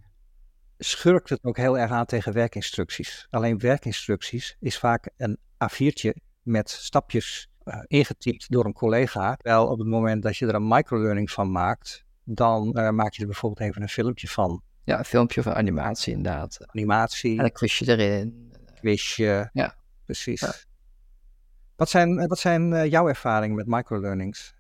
schurkt 0.79 1.29
het 1.29 1.45
ook 1.45 1.57
heel 1.57 1.79
erg 1.79 1.91
aan 1.91 2.07
tegen 2.07 2.33
werkinstructies. 2.33 3.27
Alleen 3.31 3.59
werkinstructies 3.59 4.57
is 4.61 4.79
vaak 4.79 5.11
een 5.17 5.39
A4'tje 5.65 6.11
met 6.43 6.71
stapjes 6.71 7.49
uh, 7.65 7.81
ingetypt 7.87 8.51
door 8.51 8.65
een 8.65 8.73
collega. 8.73 9.39
Wel 9.43 9.67
op 9.67 9.79
het 9.79 9.89
moment 9.89 10.23
dat 10.23 10.37
je 10.37 10.47
er 10.47 10.55
een 10.55 10.69
microlearning 10.69 11.31
van 11.31 11.51
maakt, 11.53 12.05
dan 12.25 12.79
uh, 12.79 12.91
maak 12.91 13.13
je 13.13 13.21
er 13.21 13.27
bijvoorbeeld 13.27 13.69
even 13.69 13.83
een 13.83 13.89
filmpje 13.89 14.29
van. 14.29 14.63
Ja, 14.85 14.99
een 14.99 15.05
filmpje 15.05 15.41
of 15.41 15.47
een 15.47 15.55
animatie 15.55 16.15
inderdaad. 16.15 16.59
Animatie. 16.67 17.39
En 17.39 17.45
een 17.45 17.53
quizje 17.53 17.87
erin. 17.89 18.53
Quizje. 18.75 19.51
Ja. 19.53 19.77
Precies. 20.05 20.41
Ja. 20.41 20.55
Wat 21.77 21.89
zijn, 21.89 22.27
wat 22.27 22.39
zijn 22.39 22.89
jouw 22.89 23.09
ervaringen 23.09 23.57
met 23.57 23.67
microlearnings? 23.67 24.56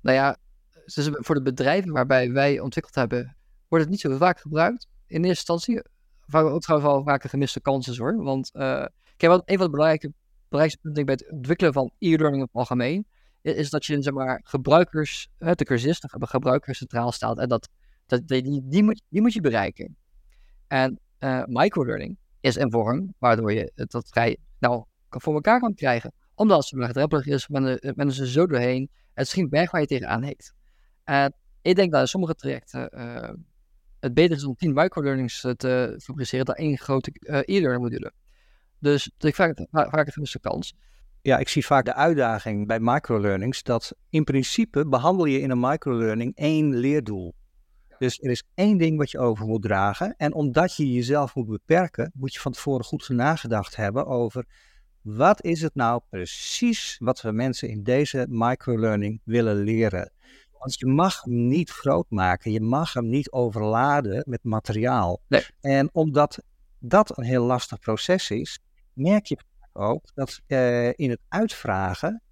Nou 0.00 0.16
ja, 0.16 0.36
dus 0.84 1.10
voor 1.12 1.34
de 1.34 1.42
bedrijven 1.42 1.92
waarbij 1.92 2.32
wij 2.32 2.60
ontwikkeld 2.60 2.94
hebben, 2.94 3.36
wordt 3.68 3.84
het 3.84 3.92
niet 3.92 4.02
zo 4.02 4.16
vaak 4.16 4.40
gebruikt. 4.40 4.86
In 5.06 5.24
eerste 5.24 5.52
instantie, 5.52 5.82
waar 6.26 6.44
we 6.44 6.50
ook 6.50 6.60
trouwens 6.60 7.24
een 7.24 7.30
gemiste 7.30 7.60
kans 7.60 7.88
is 7.88 7.98
hoor. 7.98 8.22
Want 8.22 8.50
kijk, 8.50 9.32
wat, 9.32 9.42
een 9.44 9.56
van 9.56 9.64
de 9.64 9.70
belangrijke 9.70 10.12
belangrijkste 10.48 10.92
punt 10.92 11.06
bij 11.06 11.14
het 11.14 11.32
ontwikkelen 11.32 11.72
van 11.72 11.90
e-learning 11.98 12.42
op 12.42 12.48
het 12.48 12.56
algemeen, 12.56 13.06
is 13.42 13.70
dat 13.70 13.86
je 13.86 14.02
zeg 14.02 14.12
maar, 14.12 14.40
gebruikers, 14.44 15.28
de 15.38 15.64
cursisten, 15.64 16.10
gebruikers 16.10 16.78
centraal 16.78 17.12
staat. 17.12 17.38
En 17.38 17.48
dat, 17.48 17.68
dat, 18.06 18.28
die, 18.28 18.62
die, 18.64 18.82
moet, 18.82 19.02
die 19.08 19.20
moet 19.20 19.32
je 19.32 19.40
bereiken. 19.40 19.96
En 20.66 21.00
uh, 21.20 21.42
microlearning 21.44 22.16
is 22.40 22.56
een 22.56 22.70
vorm 22.70 23.14
waardoor 23.18 23.52
je 23.52 23.72
dat 23.74 24.08
vrij 24.08 24.36
nou 24.58 24.84
voor 25.08 25.34
elkaar 25.34 25.60
kan 25.60 25.74
krijgen. 25.74 26.12
Omdat 26.34 26.58
het 26.58 26.66
zo 26.66 26.76
laagdrempelig 26.76 27.26
is, 27.26 27.48
men, 27.48 27.92
men 27.94 28.12
zo 28.12 28.46
doorheen. 28.46 28.90
Het 29.18 29.26
is 29.26 29.32
geen 29.32 29.48
berg 29.48 29.70
waar 29.70 29.80
je 29.80 29.86
tegenaan. 29.86 30.34
En 31.04 31.34
ik 31.62 31.76
denk 31.76 31.92
dat 31.92 32.00
in 32.00 32.06
sommige 32.06 32.34
trajecten 32.34 32.90
uh, 32.94 33.30
het 34.00 34.14
beter 34.14 34.36
is 34.36 34.44
om 34.44 34.56
10 34.56 34.72
microlearnings 34.72 35.40
te 35.56 36.00
fabriceren 36.02 36.44
dan 36.44 36.54
één 36.54 36.78
grote 36.78 37.10
uh, 37.14 37.36
e-learning 37.36 37.82
module. 37.82 38.12
Dus 38.78 39.10
ik 39.18 39.34
vaak, 39.34 39.66
vaak 39.70 40.06
een 40.06 40.12
gemiste 40.12 40.40
kans. 40.40 40.74
Ja, 41.22 41.38
ik 41.38 41.48
zie 41.48 41.66
vaak 41.66 41.84
de 41.84 41.94
uitdaging 41.94 42.66
bij 42.66 42.80
microlearnings 42.80 43.62
dat 43.62 43.94
in 44.10 44.24
principe 44.24 44.86
behandel 44.86 45.24
je 45.24 45.40
in 45.40 45.50
een 45.50 45.60
microlearning 45.60 46.36
één 46.36 46.76
leerdoel. 46.76 47.34
Dus 47.98 48.18
er 48.20 48.30
is 48.30 48.42
één 48.54 48.78
ding 48.78 48.98
wat 48.98 49.10
je 49.10 49.18
over 49.18 49.46
moet 49.46 49.62
dragen. 49.62 50.14
En 50.16 50.34
omdat 50.34 50.76
je 50.76 50.92
jezelf 50.92 51.34
moet 51.34 51.46
beperken, 51.46 52.12
moet 52.14 52.34
je 52.34 52.40
van 52.40 52.52
tevoren 52.52 52.84
goed 52.84 53.08
nagedacht 53.08 53.76
hebben 53.76 54.06
over 54.06 54.46
wat 55.02 55.44
is 55.44 55.62
het 55.62 55.74
nou 55.74 56.00
precies 56.08 56.96
wat 56.98 57.20
we 57.20 57.32
mensen 57.32 57.68
in 57.68 57.82
deze 57.82 58.26
microlearning 58.28 59.20
willen 59.24 59.56
leren. 59.56 60.12
Want 60.58 60.78
je 60.78 60.86
mag 60.86 61.22
hem 61.22 61.48
niet 61.48 61.70
groot 61.70 62.10
maken, 62.10 62.52
je 62.52 62.60
mag 62.60 62.92
hem 62.92 63.08
niet 63.08 63.30
overladen 63.30 64.24
met 64.26 64.44
materiaal. 64.44 65.20
Nee. 65.28 65.46
En 65.60 65.88
omdat 65.92 66.42
dat 66.78 67.18
een 67.18 67.24
heel 67.24 67.44
lastig 67.44 67.78
proces 67.78 68.30
is, 68.30 68.60
merk 68.92 69.26
je 69.26 69.38
ook 69.72 70.04
dat 70.14 70.40
uh, 70.46 70.88
in 70.88 71.10
het 71.10 71.20
uitvragen, 71.28 72.22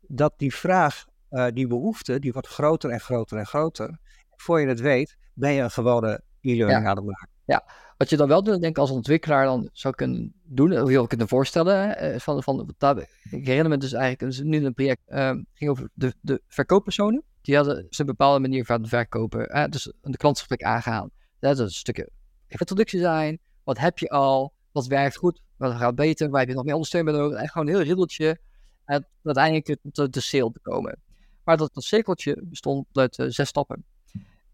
dat 0.00 0.34
die 0.36 0.54
vraag, 0.54 1.04
uh, 1.30 1.46
die 1.52 1.66
behoefte, 1.66 2.18
die 2.18 2.32
wordt 2.32 2.48
groter 2.48 2.90
en 2.90 3.00
groter 3.00 3.38
en 3.38 3.46
groter. 3.46 3.98
Voor 4.36 4.60
je 4.60 4.66
het 4.66 4.80
weet, 4.80 5.16
ben 5.34 5.52
je 5.52 5.62
een 5.62 5.70
gewone 5.70 6.22
e-learning 6.40 6.82
ja. 6.82 6.88
aan 6.88 6.96
het 6.96 7.04
maken. 7.04 7.28
Ja, 7.50 7.64
wat 7.96 8.10
je 8.10 8.16
dan 8.16 8.28
wel 8.28 8.42
doet, 8.42 8.60
denk 8.60 8.76
ik 8.76 8.78
als 8.78 8.90
ontwikkelaar 8.90 9.44
dan 9.44 9.68
zou 9.72 9.94
kunnen 9.94 10.32
doen, 10.42 10.80
of 10.80 10.90
je 10.90 11.06
kunnen 11.06 11.28
voorstellen, 11.28 11.88
hè, 11.88 12.20
van, 12.20 12.42
van, 12.42 12.74
dat, 12.78 12.98
ik 13.30 13.46
herinner 13.46 13.68
me 13.68 13.76
dus 13.76 13.92
eigenlijk, 13.92 14.32
dus 14.32 14.42
nu 14.42 14.64
een 14.64 14.74
project 14.74 15.02
uh, 15.08 15.30
ging 15.52 15.70
over 15.70 15.90
de, 15.94 16.14
de 16.20 16.42
verkooppersonen. 16.46 17.22
Die 17.40 17.56
hadden 17.56 17.86
dus 17.88 17.98
een 17.98 18.06
bepaalde 18.06 18.40
manier 18.40 18.64
van 18.64 18.86
verkopen, 18.86 19.70
dus 19.70 19.92
een 20.02 20.14
klantgesprek 20.16 20.62
aangehaald. 20.62 21.10
Dat 21.38 21.52
is 21.52 21.58
een 21.58 21.70
stukje 21.70 22.10
introductie 22.46 23.00
zijn, 23.00 23.38
wat 23.64 23.78
heb 23.78 23.98
je 23.98 24.08
al, 24.08 24.52
wat 24.72 24.86
werkt 24.86 25.16
goed, 25.16 25.40
wat 25.56 25.74
gaat 25.74 25.94
beter, 25.94 26.30
waar 26.30 26.40
heb 26.40 26.48
je 26.48 26.54
nog 26.54 26.64
meer 26.64 26.74
ondersteuning 26.74 27.16
bij 27.16 27.22
nodig. 27.22 27.40
En 27.40 27.48
gewoon 27.48 27.66
een 27.66 27.74
heel 27.74 27.82
riddeltje 27.82 28.38
en 28.84 29.06
uiteindelijk 29.22 29.76
tot 29.92 30.12
de 30.12 30.20
sale 30.20 30.52
te 30.52 30.60
komen. 30.60 30.98
Maar 31.44 31.56
dat, 31.56 31.74
dat 31.74 31.84
cirkeltje 31.84 32.42
bestond 32.42 32.86
uit 32.92 33.18
uh, 33.18 33.26
zes 33.28 33.48
stappen. 33.48 33.84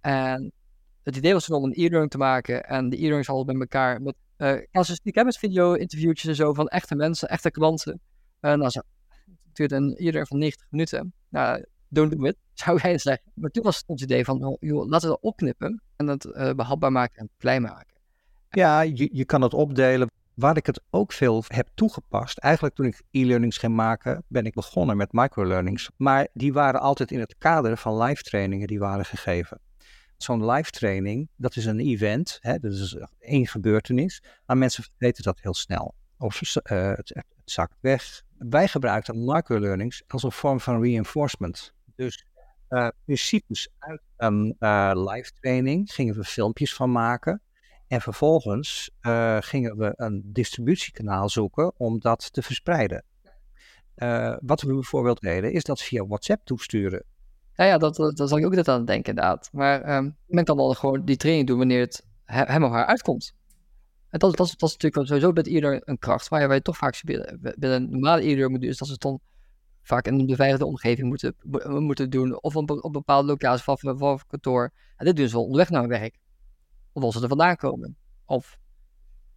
En 0.01 0.53
het 1.07 1.17
idee 1.17 1.33
was 1.33 1.51
om 1.51 1.65
een 1.65 1.73
e-learning 1.73 2.11
te 2.11 2.19
maken. 2.19 2.65
En 2.65 2.89
de 2.89 2.97
e-learnings 2.97 3.27
hadden 3.27 3.59
met 3.59 3.73
elkaar 3.73 4.03
met 4.03 4.15
uh, 4.39 4.55
casuïstiek, 4.71 5.25
met 5.25 5.39
video-interviewtjes 5.39 6.31
en 6.31 6.35
zo 6.37 6.55
van 6.55 6.69
echte 6.69 6.95
mensen, 6.95 7.29
echte 7.29 7.51
klanten. 7.51 8.01
Uh, 8.41 8.53
nou, 8.55 8.71
zo, 8.71 8.81
het 9.27 9.57
duurde 9.57 9.75
een 9.75 9.95
e-learning 9.97 10.29
van 10.29 10.39
90 10.39 10.67
minuten. 10.71 11.13
Nou, 11.29 11.65
don't 11.89 12.11
do 12.11 12.25
it, 12.25 12.37
zou 12.55 12.81
jij 12.81 12.99
zeggen. 12.99 13.33
Maar 13.35 13.51
toen 13.51 13.63
was 13.63 13.77
het 13.77 13.87
ons 13.87 14.03
idee 14.03 14.25
van, 14.25 14.57
joh, 14.61 14.89
laten 14.89 15.09
we 15.09 15.15
dat 15.15 15.23
opknippen 15.23 15.83
en 15.97 16.07
het 16.07 16.25
uh, 16.25 16.53
behapbaar 16.53 16.93
maken 16.93 17.17
en 17.17 17.31
klein 17.39 17.63
maken. 17.63 17.95
Ja, 18.51 18.81
je, 18.81 19.09
je 19.13 19.25
kan 19.25 19.43
het 19.43 19.55
opdelen. 19.55 20.11
Waar 20.35 20.57
ik 20.57 20.67
het 20.67 20.81
ook 20.91 21.13
veel 21.13 21.45
heb 21.47 21.69
toegepast, 21.75 22.39
eigenlijk 22.39 22.75
toen 22.75 22.87
ik 22.87 23.03
e-learnings 23.11 23.59
ging 23.59 23.75
maken, 23.75 24.23
ben 24.29 24.45
ik 24.45 24.55
begonnen 24.55 24.97
met 24.97 25.13
microlearnings. 25.13 25.91
Maar 25.97 26.29
die 26.33 26.53
waren 26.53 26.81
altijd 26.81 27.11
in 27.11 27.21
het 27.21 27.35
kader 27.39 27.77
van 27.77 28.03
live 28.03 28.23
trainingen 28.23 28.67
die 28.67 28.79
waren 28.79 29.05
gegeven. 29.05 29.61
Zo'n 30.17 30.51
live 30.51 30.71
training, 30.71 31.29
dat 31.37 31.57
is 31.57 31.65
een 31.65 31.81
event, 31.81 32.39
hè, 32.41 32.59
dat 32.59 32.73
is 32.73 32.97
één 33.19 33.47
gebeurtenis, 33.47 34.23
maar 34.47 34.59
mensen 34.59 34.83
vergeten 34.83 35.23
dat 35.23 35.41
heel 35.41 35.55
snel. 35.55 35.95
Of 36.19 36.41
uh, 36.41 36.93
het, 36.93 37.25
zakt 37.45 37.77
weg. 37.81 38.23
Wij 38.39 38.69
gebruikten 38.69 39.25
microlearnings 39.25 40.03
als 40.07 40.23
een 40.23 40.33
vorm 40.33 40.61
van 40.61 40.83
reinforcement. 40.83 41.75
Dus 41.97 42.27
uh, 42.69 42.89
principes 43.05 43.69
uit 43.79 44.01
een 44.17 44.57
uh, 44.61 44.91
live 44.95 45.31
training 45.41 45.93
gingen 45.93 46.15
we 46.15 46.25
filmpjes 46.25 46.75
van 46.75 46.93
maken. 46.93 47.41
En 47.89 48.01
vervolgens 48.01 48.91
gingen 49.41 49.77
we 49.77 49.93
een 49.97 50.23
distributiekanaal 50.25 51.29
zoeken 51.29 51.73
om 51.77 52.01
dat 52.01 52.33
te 52.33 52.43
verspreiden. 52.43 53.05
Wat 54.41 54.61
we 54.61 54.73
bijvoorbeeld 54.73 55.21
deden, 55.21 55.53
is 55.53 55.65
dat 55.65 55.83
via 55.83 56.07
WhatsApp 56.07 56.45
toesturen. 56.45 57.05
Ja, 57.57 57.65
ja 57.65 57.79
dat, 57.79 57.97
dat, 57.97 58.29
zal 58.29 58.39
ik 58.39 58.45
ook 58.45 58.55
net 58.55 58.69
aan 58.69 58.85
denken, 58.85 59.15
inderdaad. 59.15 59.49
Maar 59.53 59.97
um, 59.97 60.17
men 60.27 60.45
kan 60.45 60.57
dan 60.57 60.75
gewoon 60.75 61.05
die 61.05 61.17
training 61.17 61.47
doen 61.47 61.59
wanneer 61.59 61.81
het 61.81 62.07
hem 62.25 62.65
of 62.65 62.71
haar 62.71 62.87
uitkomt. 62.87 63.35
En 64.09 64.19
dat, 64.19 64.37
dat, 64.37 64.55
dat 64.57 64.69
is 64.69 64.77
natuurlijk 64.77 65.07
sowieso 65.07 65.33
bij 65.33 65.45
ieder 65.45 65.89
een 65.89 65.99
kracht, 65.99 66.29
waar 66.29 66.55
je 66.55 66.63
toch 66.63 66.77
vaak 66.77 67.01
binnen 67.05 67.51
een 67.59 67.91
normale 67.91 68.23
ieder 68.23 68.51
moet 68.51 68.61
doen, 68.61 68.71
is 68.71 68.79
dat 68.79 68.89
ze 68.89 68.99
dan 68.99 69.21
vaak 69.83 70.07
in 70.07 70.19
een 70.19 70.27
beveiligde 70.27 70.67
omgeving 70.67 71.09
moeten, 71.09 71.35
moeten 71.83 72.11
doen, 72.11 72.43
of 72.43 72.57
op, 72.57 72.71
op 72.71 72.93
bepaalde 72.93 73.27
locatie 73.27 73.65
van, 73.65 73.79
van 73.99 74.21
kantoor. 74.27 74.73
En 74.97 75.05
dit 75.05 75.17
doen 75.17 75.29
ze 75.29 75.35
wel 75.35 75.45
onderweg 75.45 75.71
naar 75.71 75.89
werk. 75.89 76.19
Of 76.93 77.03
als 77.03 77.15
ze 77.15 77.23
er 77.23 77.29
vandaan 77.29 77.57
komen. 77.57 77.97
Of 78.25 78.59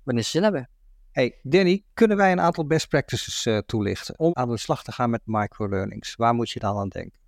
wanneer 0.04 0.24
ze 0.24 0.30
zin 0.30 0.44
hebben. 0.44 0.70
Hey 1.12 1.40
Danny, 1.44 1.84
kunnen 1.94 2.18
wij 2.18 2.32
een 2.32 2.40
aantal 2.40 2.66
best 2.66 2.88
practices 2.88 3.46
uh, 3.46 3.58
toelichten 3.58 4.20
om 4.20 4.32
aan 4.34 4.50
de 4.50 4.58
slag 4.58 4.84
te 4.84 4.92
gaan 4.92 5.10
met 5.10 5.22
microlearnings? 5.26 6.16
Waar 6.16 6.34
moet 6.34 6.50
je 6.50 6.60
dan 6.60 6.78
aan 6.78 6.90
denken? 6.90 7.19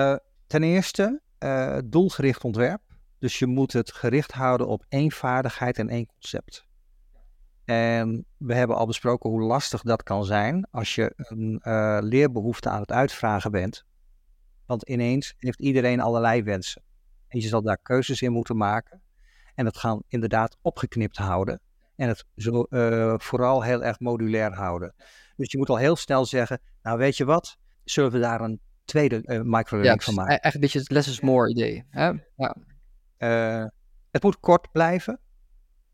Uh, 0.00 0.16
ten 0.46 0.62
eerste, 0.62 1.20
uh, 1.38 1.78
doelgericht 1.84 2.44
ontwerp. 2.44 2.82
Dus 3.18 3.38
je 3.38 3.46
moet 3.46 3.72
het 3.72 3.92
gericht 3.92 4.32
houden 4.32 4.66
op 4.66 4.84
één 4.88 5.12
vaardigheid 5.12 5.78
en 5.78 5.88
één 5.88 6.06
concept. 6.06 6.66
En 7.64 8.24
we 8.36 8.54
hebben 8.54 8.76
al 8.76 8.86
besproken 8.86 9.30
hoe 9.30 9.42
lastig 9.42 9.82
dat 9.82 10.02
kan 10.02 10.24
zijn 10.24 10.66
als 10.70 10.94
je 10.94 11.12
een 11.16 11.60
leerbehoefte 12.04 12.68
aan 12.68 12.80
het 12.80 12.92
uitvragen 12.92 13.50
bent. 13.50 13.84
Want 14.66 14.88
ineens 14.88 15.34
heeft 15.38 15.60
iedereen 15.60 16.00
allerlei 16.00 16.42
wensen. 16.42 16.82
En 17.28 17.40
je 17.40 17.48
zal 17.48 17.62
daar 17.62 17.78
keuzes 17.82 18.22
in 18.22 18.32
moeten 18.32 18.56
maken. 18.56 19.02
En 19.54 19.64
het 19.66 19.76
gaan 19.76 20.02
inderdaad 20.08 20.56
opgeknipt 20.62 21.16
houden. 21.16 21.60
En 21.96 22.08
het 22.08 22.24
zo, 22.36 22.66
vooral 23.16 23.62
heel 23.62 23.84
erg 23.84 24.00
modulair 24.00 24.54
houden. 24.54 24.94
Dus 25.36 25.50
je 25.50 25.58
moet 25.58 25.68
al 25.68 25.76
heel 25.76 25.96
snel 25.96 26.24
zeggen, 26.24 26.60
nou 26.82 26.98
weet 26.98 27.16
je 27.16 27.24
wat, 27.24 27.56
zullen 27.84 28.10
we 28.10 28.18
daar 28.18 28.40
een 28.40 28.60
tweede 28.88 29.22
uh, 29.24 29.40
microlearning 29.42 30.04
van 30.04 30.14
maken? 30.14 30.40
Echt 30.40 30.54
een 30.54 30.60
beetje 30.60 30.78
het 30.78 30.90
less 30.90 31.08
is 31.08 31.20
more 31.20 31.48
idee. 31.48 31.84
Hè? 31.90 32.12
Ja. 32.36 32.56
Uh, 33.18 33.66
het 34.10 34.22
moet 34.22 34.40
kort 34.40 34.72
blijven. 34.72 35.20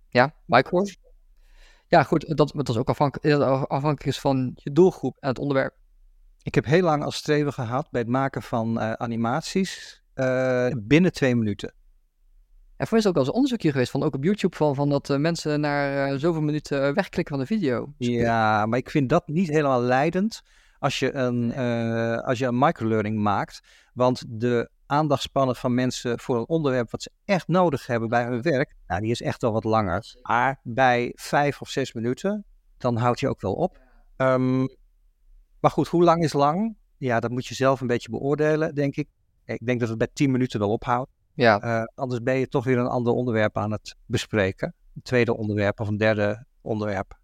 Ja, 0.09 0.35
micro. 0.47 0.83
Ja, 1.87 2.03
goed, 2.03 2.37
dat, 2.37 2.53
dat 2.55 2.69
is 2.69 2.77
ook 2.77 2.89
afhankelijk, 2.89 3.43
afhankelijk 3.43 4.05
is 4.05 4.21
van 4.21 4.51
je 4.55 4.73
doelgroep 4.73 5.17
en 5.21 5.29
het 5.29 5.39
onderwerp. 5.39 5.75
Ik 6.43 6.55
heb 6.55 6.65
heel 6.65 6.83
lang 6.83 7.05
als 7.05 7.17
streven 7.17 7.53
gehad 7.53 7.91
bij 7.91 8.01
het 8.01 8.11
maken 8.11 8.43
van 8.43 8.81
animaties 8.81 10.03
binnen 10.77 11.13
twee 11.13 11.37
minuten. 11.37 11.75
En 12.77 12.87
voor 12.87 12.99
is 12.99 13.07
ook 13.07 13.15
al 13.15 13.21
eens 13.21 13.31
onderzoekje 13.31 13.71
geweest 13.71 13.91
van 13.91 14.03
ook 14.03 14.15
op 14.15 14.25
YouTube 14.25 14.57
van, 14.57 14.75
van 14.75 14.89
dat 14.89 15.09
uh, 15.09 15.17
mensen 15.17 15.61
na 15.61 16.09
uh, 16.09 16.19
zoveel 16.19 16.43
minuten 16.43 16.95
wegklikken 16.95 17.37
van 17.37 17.45
de 17.45 17.55
video. 17.55 17.93
Ja, 17.99 18.67
maar 18.67 18.79
ik 18.79 18.91
vind 18.91 19.09
dat 19.09 19.29
niet 19.29 19.49
helemaal 19.49 19.83
leidend 19.83 20.43
als 20.79 20.99
je 20.99 21.15
een, 21.15 21.55
als 22.23 22.39
je 22.39 22.47
een 22.47 22.59
microlearning 22.59 23.19
maakt. 23.19 23.61
Want 23.95 24.25
de 24.29 24.71
aandachtspannen 24.87 25.57
van 25.57 25.75
mensen 25.75 26.19
voor 26.19 26.37
een 26.37 26.49
onderwerp 26.49 26.91
wat 26.91 27.03
ze 27.03 27.11
echt 27.25 27.49
nodig 27.49 27.87
hebben 27.87 28.09
bij 28.09 28.25
hun 28.25 28.43
werk, 28.43 28.75
nou, 28.87 29.01
die 29.01 29.11
is 29.11 29.23
echt 29.23 29.43
wel 29.43 29.53
wat 29.53 29.65
langer. 29.65 30.15
Maar 30.23 30.61
bij 30.63 31.13
vijf 31.15 31.61
of 31.61 31.69
zes 31.69 31.93
minuten, 31.93 32.45
dan 32.79 32.97
houd 32.97 33.21
je 33.21 33.29
ook 33.29 33.41
wel 33.41 33.55
op. 33.55 33.79
Um, 34.17 34.69
maar 35.61 35.71
goed, 35.71 35.89
hoe 35.89 36.05
lang 36.05 36.23
is 36.23 36.33
lang? 36.33 36.77
Ja, 36.97 37.21
dat 37.21 37.31
moet 37.31 37.47
je 37.47 37.55
zelf 37.55 37.81
een 37.81 37.87
beetje 37.87 38.11
beoordelen, 38.11 38.75
denk 38.75 38.97
ik. 38.97 39.09
Ik 39.45 39.67
denk 39.67 39.81
dat 39.81 39.89
het 39.89 39.99
bij 39.99 40.09
tien 40.13 40.31
minuten 40.31 40.61
wel 40.61 40.71
ophoudt. 40.71 41.11
Ja. 41.35 41.65
Uh, 41.65 41.85
anders 41.95 42.23
ben 42.23 42.35
je 42.35 42.49
toch 42.49 42.65
weer 42.65 42.79
een 42.79 42.87
ander 42.87 43.13
onderwerp 43.13 43.57
aan 43.57 43.71
het 43.71 43.97
bespreken. 44.07 44.75
Een 44.95 45.03
tweede 45.03 45.37
onderwerp 45.37 45.81
of 45.81 45.89
een 45.89 45.97
derde 45.97 46.47
onderwerp. 46.61 47.19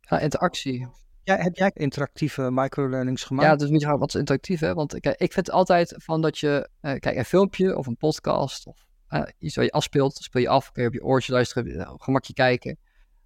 Ja, 0.00 0.18
interactie. 0.18 0.88
Ja, 1.26 1.36
heb 1.36 1.56
jij 1.56 1.70
interactieve 1.74 2.50
microlearnings 2.50 3.24
gemaakt? 3.24 3.48
Ja, 3.48 3.56
dus 3.56 3.80
je 3.80 3.98
wat 3.98 4.14
interactief, 4.14 4.60
hè? 4.60 4.74
Want 4.74 5.00
kijk, 5.00 5.18
ik 5.18 5.32
vind 5.32 5.50
altijd 5.50 5.94
van 5.96 6.22
dat 6.22 6.38
je, 6.38 6.68
uh, 6.82 6.94
kijk, 6.98 7.16
een 7.16 7.24
filmpje 7.24 7.76
of 7.76 7.86
een 7.86 7.96
podcast 7.96 8.66
of 8.66 8.86
uh, 9.10 9.22
iets 9.38 9.56
wat 9.56 9.64
je 9.64 9.70
afspeelt, 9.70 10.14
speel 10.16 10.42
je 10.42 10.48
af, 10.48 10.72
kun 10.72 10.82
je 10.82 10.88
op 10.88 10.94
je 10.94 11.04
oortje 11.04 11.32
luisteren, 11.32 11.94
gemakje 11.98 12.32
kijken. 12.32 12.78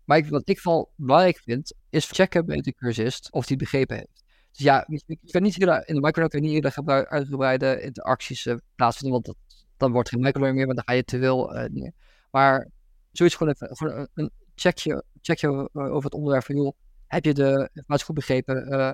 Maar 0.04 0.18
ik, 0.18 0.28
wat 0.28 0.48
ik 0.48 0.60
vooral 0.60 0.92
belangrijk 0.96 1.38
vind, 1.38 1.74
is 1.90 2.10
checken 2.10 2.46
bij 2.46 2.60
de 2.60 2.74
cursist 2.74 3.32
of 3.32 3.48
het 3.48 3.58
begrepen 3.58 3.96
heeft. 3.96 4.24
Dus 4.50 4.60
ja, 4.60 4.84
je, 4.88 5.02
je 5.06 5.30
kan 5.30 5.42
niet 5.42 5.58
in 5.58 5.94
de 5.94 6.00
microlearning 6.00 6.44
niet 6.44 6.64
eerder 6.64 7.06
uitgebreide 7.08 7.80
interacties 7.80 8.48
plaatsvinden, 8.74 9.12
want 9.12 9.24
dat 9.24 9.36
dan 9.80 9.92
wordt 9.92 10.08
geen 10.08 10.20
microlearning 10.20 10.58
meer, 10.58 10.66
maar 10.66 10.84
dan 10.84 10.84
ga 10.84 10.92
je 10.92 11.04
te 11.04 11.18
veel 11.18 11.56
uh, 11.56 11.90
Maar 12.30 12.68
zoiets 13.12 13.34
gewoon 13.34 13.52
even, 13.52 13.76
gewoon 13.76 14.08
een 14.14 14.30
checkje, 14.54 15.04
checkje 15.20 15.48
uh, 15.48 15.82
over 15.82 16.04
het 16.04 16.14
onderwerp 16.14 16.44
van, 16.44 16.56
joh, 16.56 16.76
heb 17.10 17.24
je 17.24 17.34
de 17.34 17.68
informatie 17.72 18.06
goed 18.06 18.14
begrepen? 18.14 18.72
Uh, 18.72 18.90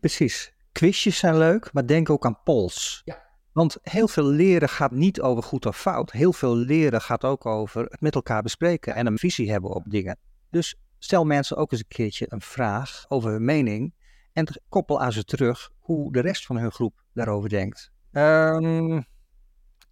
Precies. 0.00 0.52
Quizjes 0.72 1.18
zijn 1.18 1.38
leuk, 1.38 1.72
maar 1.72 1.86
denk 1.86 2.10
ook 2.10 2.24
aan 2.24 2.42
polls. 2.44 3.02
Ja. 3.04 3.28
Want 3.52 3.78
heel 3.82 4.08
veel 4.08 4.24
leren 4.24 4.68
gaat 4.68 4.90
niet 4.90 5.20
over 5.20 5.42
goed 5.42 5.66
of 5.66 5.76
fout. 5.76 6.12
Heel 6.12 6.32
veel 6.32 6.56
leren 6.56 7.00
gaat 7.00 7.24
ook 7.24 7.46
over 7.46 7.84
het 7.84 8.00
met 8.00 8.14
elkaar 8.14 8.42
bespreken 8.42 8.94
en 8.94 9.06
een 9.06 9.18
visie 9.18 9.50
hebben 9.50 9.70
op 9.70 9.84
dingen. 9.86 10.18
Dus 10.50 10.74
stel 10.98 11.24
mensen 11.24 11.56
ook 11.56 11.72
eens 11.72 11.80
een 11.80 11.88
keertje 11.88 12.26
een 12.28 12.40
vraag 12.40 13.04
over 13.08 13.30
hun 13.30 13.44
mening 13.44 13.94
en 14.32 14.46
koppel 14.68 15.00
aan 15.00 15.12
ze 15.12 15.24
terug 15.24 15.70
hoe 15.78 16.12
de 16.12 16.20
rest 16.20 16.46
van 16.46 16.56
hun 16.56 16.72
groep 16.72 17.02
daarover 17.12 17.48
denkt. 17.48 17.90
Um, 18.12 19.04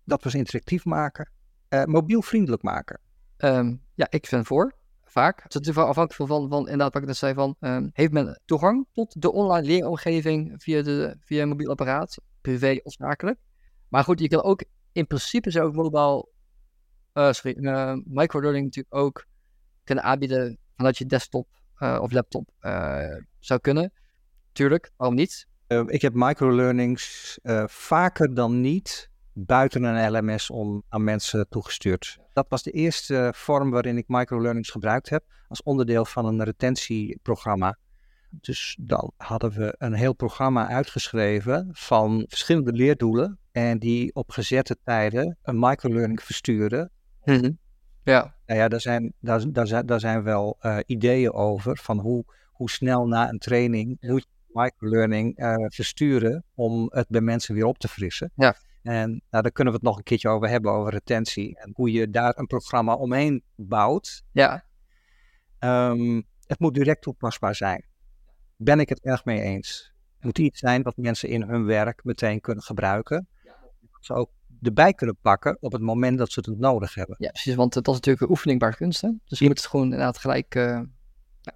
dat 0.04 0.22
we 0.22 0.30
ze 0.30 0.36
interactief 0.36 0.84
maken, 0.84 1.30
uh, 1.68 1.84
mobielvriendelijk 1.84 2.62
maken. 2.62 3.00
Um, 3.38 3.82
ja, 3.94 4.06
ik 4.10 4.28
ben 4.30 4.44
voor. 4.44 4.76
Vaak. 5.10 5.42
Het 5.42 5.54
is 5.54 5.60
natuurlijk 5.60 5.88
afhankelijk 5.88 6.30
van, 6.30 6.48
van 6.48 6.58
inderdaad 6.58 6.92
wat 6.92 7.02
ik 7.02 7.08
net 7.08 7.16
zei 7.16 7.34
van, 7.34 7.56
um, 7.60 7.90
heeft 7.92 8.12
men 8.12 8.40
toegang 8.44 8.86
tot 8.92 9.22
de 9.22 9.32
online 9.32 9.66
leeromgeving 9.66 10.54
via, 10.62 10.82
de, 10.82 11.16
via 11.20 11.42
een 11.42 11.48
mobiel 11.48 11.70
apparaat, 11.70 12.18
privé 12.40 12.80
of 12.82 12.92
zakelijk. 12.92 13.38
Maar 13.88 14.04
goed, 14.04 14.20
je 14.20 14.28
kan 14.28 14.42
ook 14.42 14.64
in 14.92 15.06
principe 15.06 15.50
zou 15.50 15.68
ik 15.68 15.74
mobile, 15.74 16.28
uh, 17.14 17.32
sorry, 17.32 17.56
uh, 17.60 17.94
microlearning 18.04 18.64
natuurlijk 18.64 18.94
ook 18.94 19.26
kunnen 19.84 20.04
aanbieden 20.04 20.58
vanuit 20.76 20.98
je 20.98 21.06
desktop 21.06 21.48
uh, 21.78 21.98
of 22.02 22.12
laptop 22.12 22.50
zou 23.38 23.60
kunnen. 23.60 23.92
Tuurlijk, 24.52 24.90
waarom 24.96 25.16
niet? 25.16 25.46
ik 25.86 26.02
heb 26.02 26.12
microlearnings 26.14 27.38
vaker 27.66 28.34
dan 28.34 28.60
niet 28.60 29.07
buiten 29.46 29.82
een 29.82 30.12
LMS 30.12 30.50
om 30.50 30.82
aan 30.88 31.04
mensen 31.04 31.48
toegestuurd. 31.48 32.18
Dat 32.32 32.46
was 32.48 32.62
de 32.62 32.70
eerste 32.70 33.32
vorm 33.34 33.70
waarin 33.70 33.96
ik 33.96 34.04
microlearnings 34.08 34.70
gebruikt 34.70 35.08
heb 35.08 35.24
als 35.48 35.62
onderdeel 35.62 36.04
van 36.04 36.26
een 36.26 36.44
retentieprogramma. 36.44 37.78
Dus 38.30 38.76
dan 38.80 39.12
hadden 39.16 39.50
we 39.50 39.74
een 39.78 39.92
heel 39.92 40.12
programma 40.12 40.68
uitgeschreven 40.68 41.68
van 41.72 42.24
verschillende 42.28 42.72
leerdoelen 42.72 43.38
en 43.52 43.78
die 43.78 44.14
op 44.14 44.30
gezette 44.30 44.76
tijden 44.84 45.38
een 45.42 45.58
microlearning 45.58 46.22
versturen. 46.22 46.90
Mm 47.24 47.58
Ja. 48.02 48.34
Nou 48.46 48.60
ja, 48.60 48.68
daar 48.68 48.80
zijn, 48.80 49.12
daar, 49.20 49.52
daar, 49.52 49.66
zijn, 49.66 49.86
daar 49.86 50.00
zijn 50.00 50.22
wel 50.22 50.58
uh, 50.62 50.78
ideeën 50.86 51.32
over 51.32 51.78
van 51.82 51.98
hoe, 51.98 52.24
hoe 52.52 52.70
snel 52.70 53.06
na 53.06 53.28
een 53.28 53.38
training 53.38 53.96
moet 54.00 54.22
je 54.22 54.60
microlearning 54.60 55.38
uh, 55.38 55.54
versturen 55.68 56.44
om 56.54 56.86
het 56.90 57.08
bij 57.08 57.20
mensen 57.20 57.54
weer 57.54 57.64
op 57.64 57.78
te 57.78 57.88
frissen. 57.88 58.30
Ja. 58.34 58.56
En 58.82 59.10
nou, 59.30 59.42
daar 59.42 59.52
kunnen 59.52 59.72
we 59.72 59.78
het 59.78 59.88
nog 59.88 59.96
een 59.96 60.02
keertje 60.02 60.28
over 60.28 60.48
hebben, 60.48 60.72
over 60.72 60.92
retentie. 60.92 61.58
En 61.58 61.72
hoe 61.74 61.92
je 61.92 62.10
daar 62.10 62.38
een 62.38 62.46
programma 62.46 62.94
omheen 62.94 63.42
bouwt. 63.54 64.22
Ja. 64.32 64.64
Um, 65.60 66.26
het 66.46 66.58
moet 66.58 66.74
direct 66.74 67.02
toepasbaar 67.02 67.54
zijn. 67.54 67.84
Ben 68.56 68.80
ik 68.80 68.88
het 68.88 69.00
erg 69.00 69.24
mee 69.24 69.40
eens. 69.40 69.92
Het 70.14 70.24
moet 70.24 70.38
iets 70.38 70.58
zijn 70.58 70.82
wat 70.82 70.96
mensen 70.96 71.28
in 71.28 71.42
hun 71.42 71.64
werk 71.64 72.04
meteen 72.04 72.40
kunnen 72.40 72.64
gebruiken. 72.64 73.28
Dat 73.80 74.04
ze 74.04 74.14
ook 74.14 74.30
erbij 74.62 74.92
kunnen 74.92 75.16
pakken 75.20 75.56
op 75.60 75.72
het 75.72 75.82
moment 75.82 76.18
dat 76.18 76.32
ze 76.32 76.40
het 76.40 76.58
nodig 76.58 76.94
hebben. 76.94 77.16
Ja, 77.18 77.30
precies. 77.30 77.54
Want 77.54 77.72
dat 77.72 77.88
is 77.88 77.92
natuurlijk 77.94 78.24
een 78.24 78.30
oefeningbaar 78.30 78.76
kunst. 78.76 79.00
Hè? 79.00 79.10
Dus 79.24 79.38
je 79.38 79.46
moet 79.46 79.58
het 79.58 79.66
gewoon 79.66 79.84
inderdaad 79.84 80.18
gelijk... 80.18 80.54
Uh... 80.54 80.80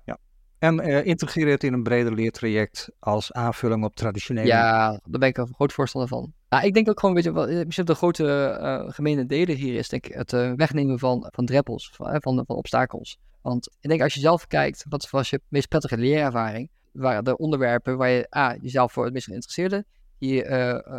Ja. 0.05 0.19
En 0.59 0.89
uh, 0.89 1.05
integreer 1.05 1.49
het 1.49 1.65
in 1.65 1.73
een 1.73 1.83
breder 1.83 2.15
leertraject 2.15 2.91
als 2.99 3.33
aanvulling 3.33 3.85
op 3.85 3.95
traditionele. 3.95 4.47
Ja, 4.47 4.91
daar 4.91 5.21
ben 5.21 5.29
ik 5.29 5.37
een 5.37 5.55
groot 5.55 5.73
voorstander 5.73 6.09
van. 6.09 6.33
Nou, 6.53 6.65
ik 6.65 6.75
denk 6.75 6.89
ook 6.89 7.01
gewoon, 7.01 7.15
weet 7.15 7.25
je, 7.25 7.33
wat, 7.33 7.49
eh, 7.49 7.65
misschien 7.65 7.85
de 7.85 7.95
grote 7.95 8.59
uh, 8.61 8.93
gemene 8.93 9.27
delen 9.27 9.57
hier 9.57 9.75
is, 9.75 9.89
denk 9.89 10.07
ik, 10.07 10.15
het 10.15 10.33
uh, 10.33 10.53
wegnemen 10.57 10.99
van, 10.99 11.29
van 11.31 11.47
dreppels, 11.47 11.91
van, 11.95 12.21
van, 12.21 12.45
van, 12.47 12.57
obstakels. 12.57 13.19
Want 13.43 13.69
ik 13.81 13.89
denk 13.89 14.03
als 14.03 14.15
je 14.15 14.21
zelf 14.21 14.47
kijkt, 14.47 14.85
wat 14.89 15.11
was 15.11 15.31
je 15.31 15.41
meest 15.49 15.69
prettige 15.69 15.97
leerervaring? 15.97 16.71
Waren 16.93 17.25
de 17.25 17.37
onderwerpen 17.37 17.97
waar 17.97 18.09
je 18.09 18.37
A, 18.37 18.57
jezelf 18.61 18.93
voor 18.93 19.05
het 19.05 19.13
meest 19.13 19.25
geïnteresseerde, 19.25 19.85
die, 20.19 20.45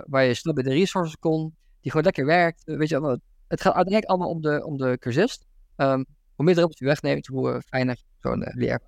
waar 0.05 0.23
je 0.23 0.33
snel 0.33 0.53
bij 0.53 0.63
de 0.63 0.69
resources 0.69 1.17
kon, 1.17 1.55
die 1.81 1.91
gewoon 1.91 2.05
lekker 2.05 2.25
werkt. 2.25 2.61
weet 2.65 2.89
je, 2.89 3.19
het 3.47 3.61
gaat 3.61 3.73
uiteindelijk 3.73 4.05
allemaal 4.05 4.29
om 4.29 4.41
de, 4.41 4.65
om 4.65 4.77
de 4.77 4.97
cursist. 4.99 5.45
Um, 5.77 6.05
hoe 6.35 6.45
meer 6.45 6.53
drempels 6.53 6.79
je 6.79 6.85
wegneemt, 6.85 7.27
hoe 7.27 7.61
fijner 7.65 7.97
zo'n 8.21 8.51
leer. 8.55 8.79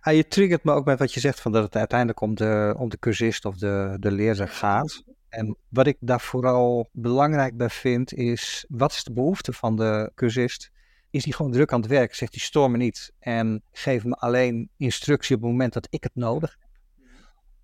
Ah, 0.00 0.14
je 0.14 0.28
triggert 0.28 0.64
me 0.64 0.72
ook 0.72 0.84
met 0.84 0.98
wat 0.98 1.14
je 1.14 1.20
zegt, 1.20 1.40
van 1.40 1.52
dat 1.52 1.62
het 1.62 1.76
uiteindelijk 1.76 2.20
om 2.20 2.34
de, 2.34 2.74
om 2.78 2.88
de 2.88 2.98
cursist 2.98 3.44
of 3.44 3.56
de, 3.56 3.96
de 4.00 4.12
leerder 4.12 4.48
gaat. 4.48 5.02
En 5.28 5.56
wat 5.68 5.86
ik 5.86 5.96
daar 6.00 6.20
vooral 6.20 6.88
belangrijk 6.92 7.56
bij 7.56 7.70
vind, 7.70 8.12
is 8.12 8.64
wat 8.68 8.92
is 8.92 9.04
de 9.04 9.12
behoefte 9.12 9.52
van 9.52 9.76
de 9.76 10.12
cursist? 10.14 10.70
Is 11.10 11.24
hij 11.24 11.32
gewoon 11.32 11.52
druk 11.52 11.72
aan 11.72 11.80
het 11.80 11.90
werk? 11.90 12.14
Zegt 12.14 12.34
hij 12.34 12.42
storm 12.42 12.72
me 12.72 12.76
niet 12.76 13.12
en 13.18 13.62
geef 13.72 14.04
me 14.04 14.14
alleen 14.14 14.70
instructie 14.76 15.36
op 15.36 15.42
het 15.42 15.50
moment 15.50 15.72
dat 15.72 15.86
ik 15.90 16.02
het 16.02 16.14
nodig 16.14 16.56
heb? 16.60 16.70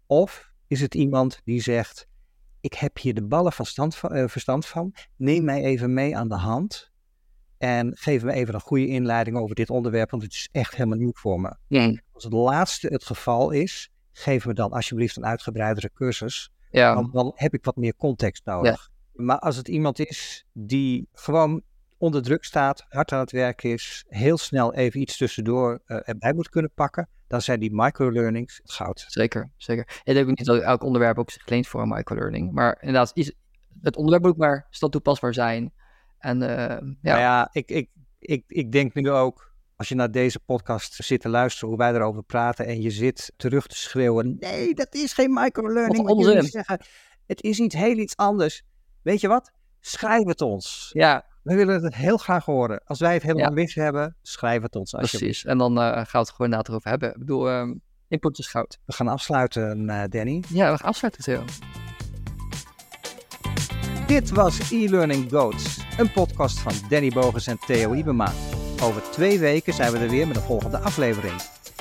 Of 0.06 0.50
is 0.66 0.80
het 0.80 0.94
iemand 0.94 1.40
die 1.44 1.60
zegt, 1.60 2.06
ik 2.60 2.74
heb 2.74 2.98
hier 2.98 3.14
de 3.14 3.22
ballen 3.22 3.52
van, 3.52 3.92
uh, 4.10 4.28
verstand 4.28 4.66
van, 4.66 4.94
neem 5.16 5.44
mij 5.44 5.62
even 5.62 5.94
mee 5.94 6.16
aan 6.16 6.28
de 6.28 6.36
hand 6.36 6.92
en 7.58 7.96
geef 7.96 8.22
me 8.22 8.32
even 8.32 8.54
een 8.54 8.60
goede 8.60 8.86
inleiding 8.86 9.36
over 9.36 9.54
dit 9.54 9.70
onderwerp, 9.70 10.10
want 10.10 10.22
het 10.22 10.32
is 10.32 10.48
echt 10.52 10.74
helemaal 10.76 10.98
nieuw 10.98 11.12
voor 11.14 11.40
me. 11.40 11.56
Als 12.12 12.24
het 12.24 12.32
laatste 12.32 12.86
het 12.86 13.04
geval 13.04 13.50
is, 13.50 13.90
geef 14.12 14.46
me 14.46 14.52
dan 14.52 14.70
alsjeblieft 14.70 15.16
een 15.16 15.26
uitgebreidere 15.26 15.90
cursus. 15.94 16.51
Ja. 16.72 17.08
Dan 17.12 17.32
heb 17.34 17.54
ik 17.54 17.64
wat 17.64 17.76
meer 17.76 17.96
context 17.96 18.44
nodig. 18.44 18.90
Maar 19.12 19.38
als 19.38 19.56
het 19.56 19.68
iemand 19.68 19.98
is 19.98 20.46
die 20.52 21.08
gewoon 21.12 21.62
onder 21.98 22.22
druk 22.22 22.44
staat, 22.44 22.84
hard 22.88 23.12
aan 23.12 23.20
het 23.20 23.32
werk 23.32 23.62
is, 23.62 24.04
heel 24.08 24.38
snel 24.38 24.74
even 24.74 25.00
iets 25.00 25.16
tussendoor 25.16 25.82
uh, 25.86 26.08
erbij 26.08 26.32
moet 26.32 26.48
kunnen 26.48 26.70
pakken, 26.74 27.08
dan 27.26 27.42
zijn 27.42 27.60
die 27.60 27.70
microlearnings 27.72 28.60
het 28.62 28.72
goud. 28.72 29.04
Zeker, 29.08 29.50
zeker. 29.56 30.00
Ik 30.04 30.14
denk 30.14 30.26
niet 30.26 30.44
dat 30.44 30.60
elk 30.60 30.82
onderwerp 30.82 31.18
ook 31.18 31.30
zich 31.30 31.48
leent 31.48 31.66
voor 31.66 31.82
een 31.82 31.88
microlearning. 31.88 32.52
Maar 32.52 32.76
inderdaad, 32.80 33.10
is, 33.14 33.32
het 33.82 33.96
onderwerp 33.96 34.24
moet 34.24 34.36
maar 34.36 34.66
snel 34.70 34.90
toepasbaar 34.90 35.34
zijn. 35.34 35.72
En, 36.18 36.42
uh, 36.42 36.48
ja. 36.48 36.80
Nou 37.00 37.18
ja, 37.18 37.48
ik, 37.52 37.70
ik, 37.70 37.90
ik, 38.18 38.44
ik 38.46 38.72
denk 38.72 38.94
nu 38.94 39.10
ook, 39.10 39.51
als 39.82 39.90
je 39.90 39.96
naar 39.96 40.10
deze 40.10 40.40
podcast 40.40 40.94
zit 40.94 41.20
te 41.20 41.28
luisteren, 41.28 41.68
hoe 41.68 41.78
wij 41.78 41.94
erover 41.94 42.22
praten, 42.22 42.66
en 42.66 42.80
je 42.80 42.90
zit 42.90 43.32
terug 43.36 43.66
te 43.66 43.76
schreeuwen, 43.76 44.36
nee, 44.38 44.74
dat 44.74 44.94
is 44.94 45.12
geen 45.12 45.32
microlearning. 45.32 46.06
Wat 46.06 46.44
zeggen. 46.44 46.80
Het 47.26 47.42
is 47.42 47.58
iets 47.58 47.74
heel 47.74 47.96
iets 47.96 48.16
anders. 48.16 48.62
Weet 49.02 49.20
je 49.20 49.28
wat? 49.28 49.52
Schrijf 49.80 50.26
het 50.26 50.40
ons. 50.40 50.90
Ja. 50.92 51.24
We 51.42 51.54
willen 51.54 51.82
het 51.82 51.94
heel 51.94 52.16
graag 52.16 52.44
horen. 52.44 52.82
Als 52.84 53.00
wij 53.00 53.14
het 53.14 53.22
helemaal 53.22 53.58
ja. 53.58 53.82
hebben, 53.82 54.16
schrijf 54.22 54.62
het 54.62 54.76
ons. 54.76 54.90
Precies. 54.90 55.44
En 55.44 55.58
dan 55.58 55.78
uh, 55.78 55.84
gaan 55.84 56.06
we 56.10 56.18
het 56.18 56.30
gewoon 56.30 56.50
na 56.50 56.62
erover 56.62 56.90
hebben. 56.90 57.10
Ik 57.10 57.18
bedoel, 57.18 57.50
um, 57.50 57.80
input 58.08 58.38
is 58.38 58.46
goud. 58.46 58.78
We 58.84 58.92
gaan 58.92 59.08
afsluiten, 59.08 59.88
uh, 59.88 60.02
Danny. 60.08 60.42
Ja, 60.48 60.72
we 60.72 60.78
gaan 60.78 60.88
afsluiten, 60.88 61.22
Theo. 61.22 61.44
Dit 64.06 64.30
was 64.30 64.70
e-learning 64.70 65.30
Goats, 65.30 65.78
een 65.98 66.12
podcast 66.12 66.58
van 66.58 66.72
Danny 66.88 67.10
Bogens 67.10 67.46
en 67.46 67.58
Theo 67.58 67.92
Ibema. 67.92 68.32
Over 68.82 69.02
twee 69.10 69.38
weken 69.38 69.74
zijn 69.74 69.92
we 69.92 69.98
er 69.98 70.08
weer 70.08 70.26
met 70.26 70.36
een 70.36 70.42
volgende 70.42 70.78
aflevering. 70.78 71.40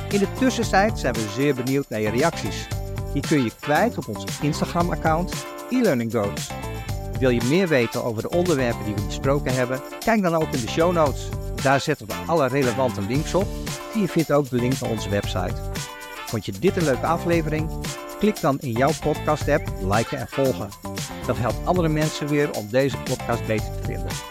In 0.10 0.20
de 0.20 0.34
tussentijd 0.40 1.00
zijn 1.00 1.14
we 1.14 1.30
zeer 1.36 1.56
benieuwd 1.56 1.90
naar 1.90 2.00
je 2.00 2.10
reacties. 2.10 2.68
Die 3.14 3.22
kun 3.22 3.44
je 3.44 3.52
kwijt 3.60 3.98
op 3.98 4.08
ons 4.08 4.26
Instagram-account 4.42 5.46
e-learning. 5.70 6.12
Wil 7.20 7.30
je 7.30 7.42
meer 7.50 7.68
weten 7.68 8.04
over 8.04 8.22
de 8.22 8.30
onderwerpen 8.30 8.86
die 8.86 8.96
we 8.96 9.06
besproken 9.06 9.54
hebben? 9.54 9.82
Kijk 10.00 10.22
dan 10.22 10.36
ook 10.36 10.52
in 10.52 10.62
de 10.62 10.68
show 10.68 10.94
notes. 10.94 11.30
Daar 11.64 11.82
zetten 11.82 12.08
we 12.08 12.14
alle 12.26 12.48
relevante 12.48 13.02
links 13.02 13.34
op. 13.34 13.48
En 13.94 14.00
je 14.00 14.08
vindt 14.08 14.32
ook 14.32 14.50
de 14.50 14.56
link 14.56 14.80
naar 14.80 14.90
onze 14.90 15.10
website. 15.10 15.56
Vond 16.26 16.46
je 16.46 16.52
dit 16.52 16.76
een 16.78 16.84
leuke 16.84 17.06
aflevering? 17.06 17.70
Klik 18.20 18.42
dan 18.42 18.60
in 18.60 18.72
jouw 18.72 18.92
podcast-app, 19.02 19.72
liken 19.82 20.18
en 20.18 20.28
volgen. 20.28 20.70
Dat 21.26 21.38
helpt 21.38 21.66
andere 21.66 21.90
mensen 21.90 22.28
weer 22.28 22.52
om 22.54 22.68
deze 22.70 22.98
podcast 22.98 23.46
beter 23.46 23.72
te 23.72 23.84
vinden. 23.84 24.31